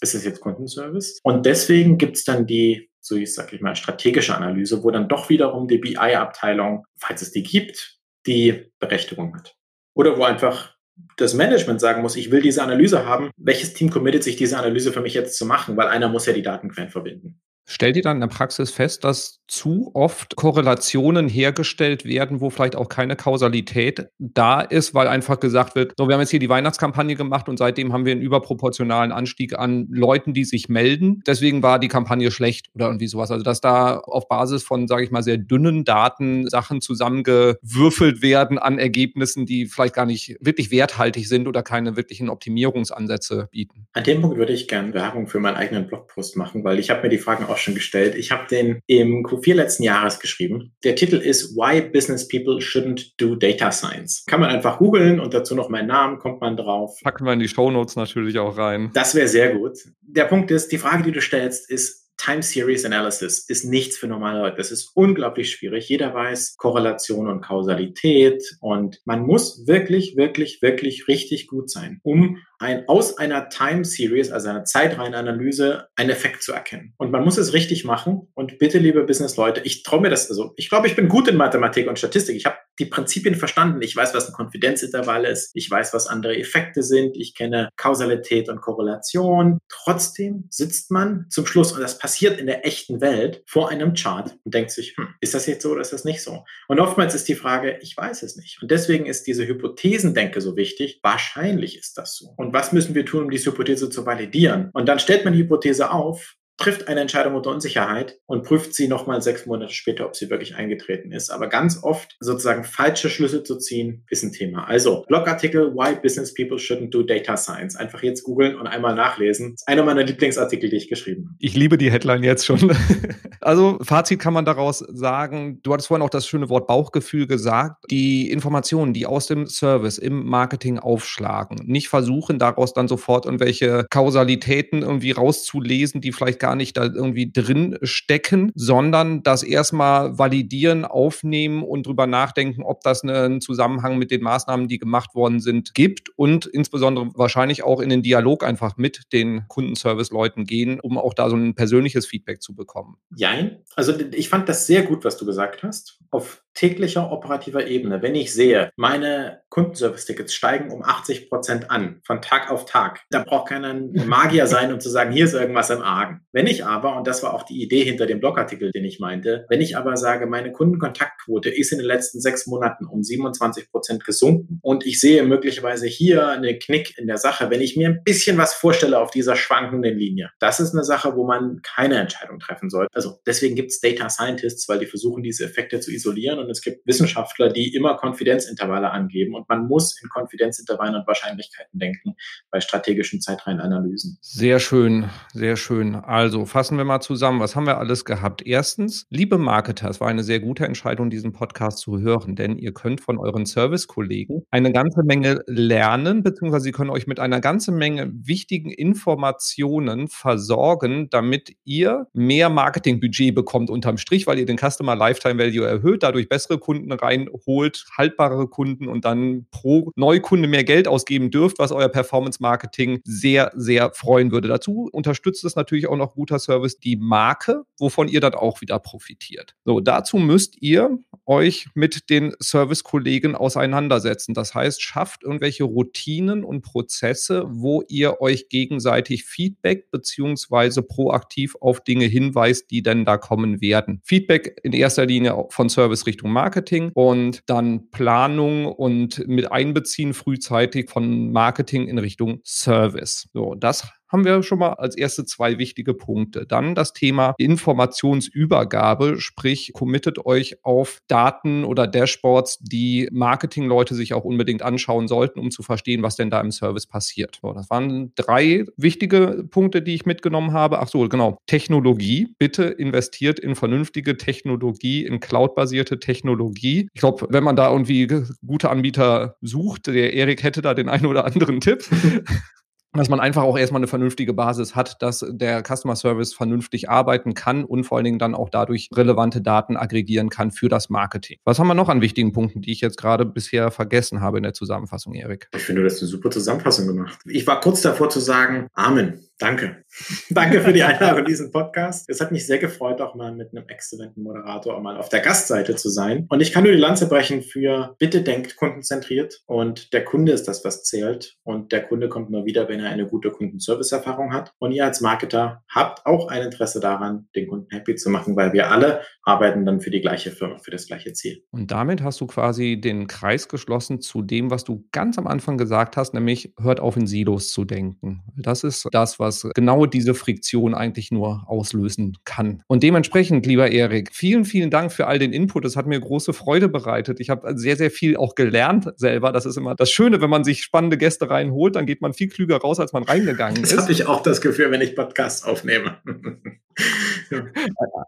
[0.00, 1.20] Ist das jetzt Kundenservice?
[1.24, 5.08] Und deswegen gibt es dann die, so ich sag ich mal, strategische Analyse, wo dann
[5.08, 9.54] doch wiederum die BI-Abteilung, falls es die gibt, die Berechtigung hat.
[9.94, 10.74] Oder wo einfach
[11.16, 13.30] das Management sagen muss, ich will diese Analyse haben.
[13.36, 15.76] Welches Team committet sich, diese Analyse für mich jetzt zu machen?
[15.76, 17.40] Weil einer muss ja die Datenquellen verbinden.
[17.66, 22.76] Stellt ihr dann in der Praxis fest, dass zu oft Korrelationen hergestellt werden, wo vielleicht
[22.76, 26.48] auch keine Kausalität da ist, weil einfach gesagt wird, so, wir haben jetzt hier die
[26.48, 31.22] Weihnachtskampagne gemacht und seitdem haben wir einen überproportionalen Anstieg an Leuten, die sich melden.
[31.26, 33.30] Deswegen war die Kampagne schlecht oder irgendwie sowas.
[33.30, 38.58] Also, dass da auf Basis von, sage ich mal, sehr dünnen Daten Sachen zusammengewürfelt werden
[38.58, 43.86] an Ergebnissen, die vielleicht gar nicht wirklich werthaltig sind oder keine wirklichen Optimierungsansätze bieten.
[43.92, 47.02] An dem Punkt würde ich gerne Werbung für meinen eigenen Blogpost machen, weil ich habe
[47.02, 48.14] mir die Fragen auch schon gestellt.
[48.16, 50.72] Ich habe den im Q4 letzten Jahres geschrieben.
[50.82, 54.24] Der Titel ist Why Business People Shouldn't Do Data Science.
[54.26, 56.98] Kann man einfach googeln und dazu noch meinen Namen, kommt man drauf.
[57.02, 58.90] Packen wir in die Show Notes natürlich auch rein.
[58.94, 59.78] Das wäre sehr gut.
[60.02, 64.06] Der Punkt ist, die Frage, die du stellst, ist, Time Series Analysis ist nichts für
[64.06, 64.56] normale Leute.
[64.56, 65.88] Das ist unglaublich schwierig.
[65.88, 72.38] Jeder weiß Korrelation und Kausalität und man muss wirklich, wirklich, wirklich richtig gut sein, um
[72.58, 76.94] ein, aus einer Time Series, also einer Zeitreihenanalyse, einen Effekt zu erkennen.
[76.96, 78.28] Und man muss es richtig machen.
[78.34, 81.36] Und bitte, liebe Business-Leute, ich traue mir das, also ich glaube, ich bin gut in
[81.36, 82.36] Mathematik und Statistik.
[82.36, 83.82] Ich habe die Prinzipien verstanden.
[83.82, 85.50] Ich weiß, was ein Konfidenzintervall ist.
[85.54, 87.16] Ich weiß, was andere Effekte sind.
[87.16, 89.58] Ich kenne Kausalität und Korrelation.
[89.68, 94.36] Trotzdem sitzt man zum Schluss, und das passiert in der echten Welt, vor einem Chart
[94.44, 96.44] und denkt sich, hm, ist das jetzt so oder ist das nicht so?
[96.68, 98.60] Und oftmals ist die Frage, ich weiß es nicht.
[98.60, 101.00] Und deswegen ist diese Hypothesendenke so wichtig.
[101.02, 102.34] Wahrscheinlich ist das so.
[102.36, 104.70] Und was müssen wir tun, um diese Hypothese zu validieren?
[104.72, 108.86] Und dann stellt man die Hypothese auf trifft eine Entscheidung unter Unsicherheit und prüft sie
[108.86, 111.30] nochmal sechs Monate später, ob sie wirklich eingetreten ist.
[111.30, 114.64] Aber ganz oft sozusagen falsche Schlüsse zu ziehen, ist ein Thema.
[114.64, 117.76] Also Blogartikel Why Business People Shouldn't Do Data Science.
[117.76, 119.52] Einfach jetzt googeln und einmal nachlesen.
[119.52, 121.36] Das ist einer meiner Lieblingsartikel, die ich geschrieben habe.
[121.40, 122.76] Ich liebe die Headline jetzt schon.
[123.40, 127.84] also Fazit kann man daraus sagen, du hattest vorhin auch das schöne Wort Bauchgefühl gesagt.
[127.90, 133.86] Die Informationen, die aus dem Service im Marketing aufschlagen, nicht versuchen daraus dann sofort irgendwelche
[133.90, 140.84] Kausalitäten irgendwie rauszulesen, die vielleicht gar nicht da irgendwie drin stecken, sondern das erstmal validieren,
[140.84, 145.74] aufnehmen und drüber nachdenken, ob das einen Zusammenhang mit den Maßnahmen, die gemacht worden sind,
[145.74, 151.14] gibt und insbesondere wahrscheinlich auch in den Dialog einfach mit den Kundenservice-Leuten gehen, um auch
[151.14, 152.98] da so ein persönliches Feedback zu bekommen.
[153.16, 153.62] Jein.
[153.74, 155.98] Also ich fand das sehr gut, was du gesagt hast.
[156.10, 162.22] Auf täglicher operativer Ebene, wenn ich sehe, meine Kundenservice-Tickets steigen um 80 Prozent an, von
[162.22, 165.70] Tag auf Tag, da braucht keiner ein Magier sein, um zu sagen, hier ist irgendwas
[165.70, 166.20] im Argen.
[166.32, 169.46] Wenn ich aber, und das war auch die Idee hinter dem Blogartikel, den ich meinte,
[169.48, 174.04] wenn ich aber sage, meine Kundenkontaktquote ist in den letzten sechs Monaten um 27 Prozent
[174.04, 178.02] gesunken und ich sehe möglicherweise hier eine Knick in der Sache, wenn ich mir ein
[178.04, 182.38] bisschen was vorstelle auf dieser schwankenden Linie, das ist eine Sache, wo man keine Entscheidung
[182.38, 182.88] treffen sollte.
[182.94, 186.60] Also deswegen gibt es Data Scientists, weil die versuchen, diese Effekte zu isolieren und es
[186.60, 192.14] gibt Wissenschaftler, die immer Konfidenzintervalle angeben und man muss in Konfidenzintervallen und Wahrscheinlichkeiten denken
[192.50, 194.18] bei strategischen Zeitreihenanalysen.
[194.20, 195.94] Sehr schön, sehr schön.
[195.94, 197.40] Also fassen wir mal zusammen.
[197.40, 198.46] Was haben wir alles gehabt?
[198.46, 202.72] Erstens, liebe Marketer, es war eine sehr gute Entscheidung, diesen Podcast zu hören, denn ihr
[202.72, 207.76] könnt von euren Servicekollegen eine ganze Menge lernen, beziehungsweise sie können euch mit einer ganzen
[207.76, 214.96] Menge wichtigen Informationen versorgen, damit ihr mehr Marketingbudget bekommt unterm Strich, weil ihr den Customer
[214.96, 220.88] Lifetime Value erhöht, dadurch bessere Kunden reinholt, haltbarere Kunden und dann pro Neukunde mehr Geld
[220.88, 224.48] ausgeben dürft, was euer Performance Marketing sehr, sehr freuen würde.
[224.48, 228.80] Dazu unterstützt es natürlich auch noch guter Service die Marke, wovon ihr dann auch wieder
[228.80, 229.54] profitiert.
[229.64, 234.34] So, dazu müsst ihr euch mit den Service-Kollegen auseinandersetzen.
[234.34, 241.84] Das heißt, schafft irgendwelche Routinen und Prozesse, wo ihr euch gegenseitig Feedback beziehungsweise proaktiv auf
[241.84, 244.00] Dinge hinweist, die denn da kommen werden.
[244.02, 250.90] Feedback in erster Linie von Service Richtung Marketing und dann Planung und mit Einbeziehen frühzeitig
[250.90, 253.28] von Marketing in Richtung Service.
[253.32, 256.46] So, das haben wir schon mal als erste zwei wichtige Punkte.
[256.46, 264.24] Dann das Thema Informationsübergabe, sprich, committet euch auf Daten oder Dashboards, die Marketingleute sich auch
[264.24, 267.38] unbedingt anschauen sollten, um zu verstehen, was denn da im Service passiert.
[267.42, 270.78] So, das waren drei wichtige Punkte, die ich mitgenommen habe.
[270.80, 271.38] Ach so, genau.
[271.46, 272.28] Technologie.
[272.38, 276.88] Bitte investiert in vernünftige Technologie, in cloudbasierte Technologie.
[276.92, 278.08] Ich glaube, wenn man da irgendwie
[278.46, 281.84] gute Anbieter sucht, der Erik hätte da den einen oder anderen Tipp.
[282.98, 287.34] dass man einfach auch erstmal eine vernünftige Basis hat, dass der Customer Service vernünftig arbeiten
[287.34, 291.38] kann und vor allen Dingen dann auch dadurch relevante Daten aggregieren kann für das Marketing.
[291.44, 294.42] Was haben wir noch an wichtigen Punkten, die ich jetzt gerade bisher vergessen habe in
[294.42, 295.48] der Zusammenfassung, Erik?
[295.54, 297.18] Ich finde, du hast eine super Zusammenfassung gemacht.
[297.26, 299.20] Ich war kurz davor zu sagen, Amen.
[299.38, 299.84] Danke.
[300.30, 302.08] Danke für die Einladung in diesen Podcast.
[302.08, 305.20] Es hat mich sehr gefreut, auch mal mit einem exzellenten Moderator auch mal auf der
[305.20, 306.26] Gastseite zu sein.
[306.28, 310.46] Und ich kann nur die Lanze brechen für bitte denkt kundenzentriert und der Kunde ist
[310.46, 311.36] das, was zählt.
[311.42, 314.52] Und der Kunde kommt nur wieder, wenn er eine gute Kundenservice-Erfahrung hat.
[314.58, 318.52] Und ihr als Marketer habt auch ein Interesse daran, den Kunden happy zu machen, weil
[318.52, 321.42] wir alle arbeiten dann für die gleiche Firma, für das gleiche Ziel.
[321.50, 325.58] Und damit hast du quasi den Kreis geschlossen zu dem, was du ganz am Anfang
[325.58, 328.22] gesagt hast, nämlich hört auf in Silos zu denken.
[328.36, 332.62] Das ist das, was was genau diese Friktion eigentlich nur auslösen kann.
[332.66, 335.64] Und dementsprechend, lieber Erik, vielen, vielen Dank für all den Input.
[335.64, 337.20] Das hat mir große Freude bereitet.
[337.20, 339.32] Ich habe sehr, sehr viel auch gelernt selber.
[339.32, 342.28] Das ist immer das Schöne, wenn man sich spannende Gäste reinholt, dann geht man viel
[342.28, 343.76] klüger raus, als man reingegangen das ist.
[343.76, 345.98] Das habe ich auch das Gefühl, wenn ich Podcasts aufnehme.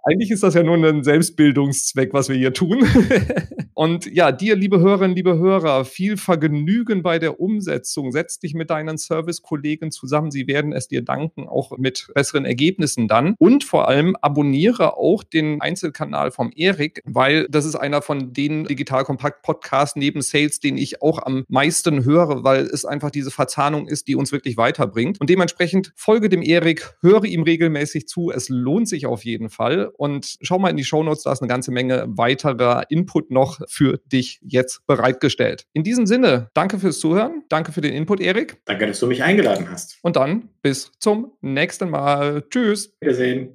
[0.04, 2.84] Eigentlich ist das ja nur ein Selbstbildungszweck, was wir hier tun.
[3.74, 8.10] Und ja, dir, liebe Hörerinnen, liebe Hörer, viel Vergnügen bei der Umsetzung.
[8.10, 10.30] Setz dich mit deinen Service-Kollegen zusammen.
[10.30, 13.34] Sie werden es dir danken, auch mit besseren Ergebnissen dann.
[13.38, 18.64] Und vor allem abonniere auch den Einzelkanal vom Erik, weil das ist einer von den
[18.64, 23.30] Digital Kompakt Podcasts neben Sales, den ich auch am meisten höre, weil es einfach diese
[23.30, 25.20] Verzahnung ist, die uns wirklich weiterbringt.
[25.20, 28.30] Und dementsprechend folge dem Erik, höre ihm regelmäßig zu.
[28.30, 29.90] Es lohnt sich auf jeden Fall.
[29.96, 33.60] Und schau mal in die Show Notes, da ist eine ganze Menge weiterer Input noch
[33.68, 35.66] für dich jetzt bereitgestellt.
[35.72, 38.60] In diesem Sinne, danke fürs Zuhören, danke für den Input, Erik.
[38.64, 39.98] Danke, dass du mich eingeladen hast.
[40.02, 42.44] Und dann bis zum nächsten Mal.
[42.50, 42.92] Tschüss.
[43.00, 43.52] Wiedersehen.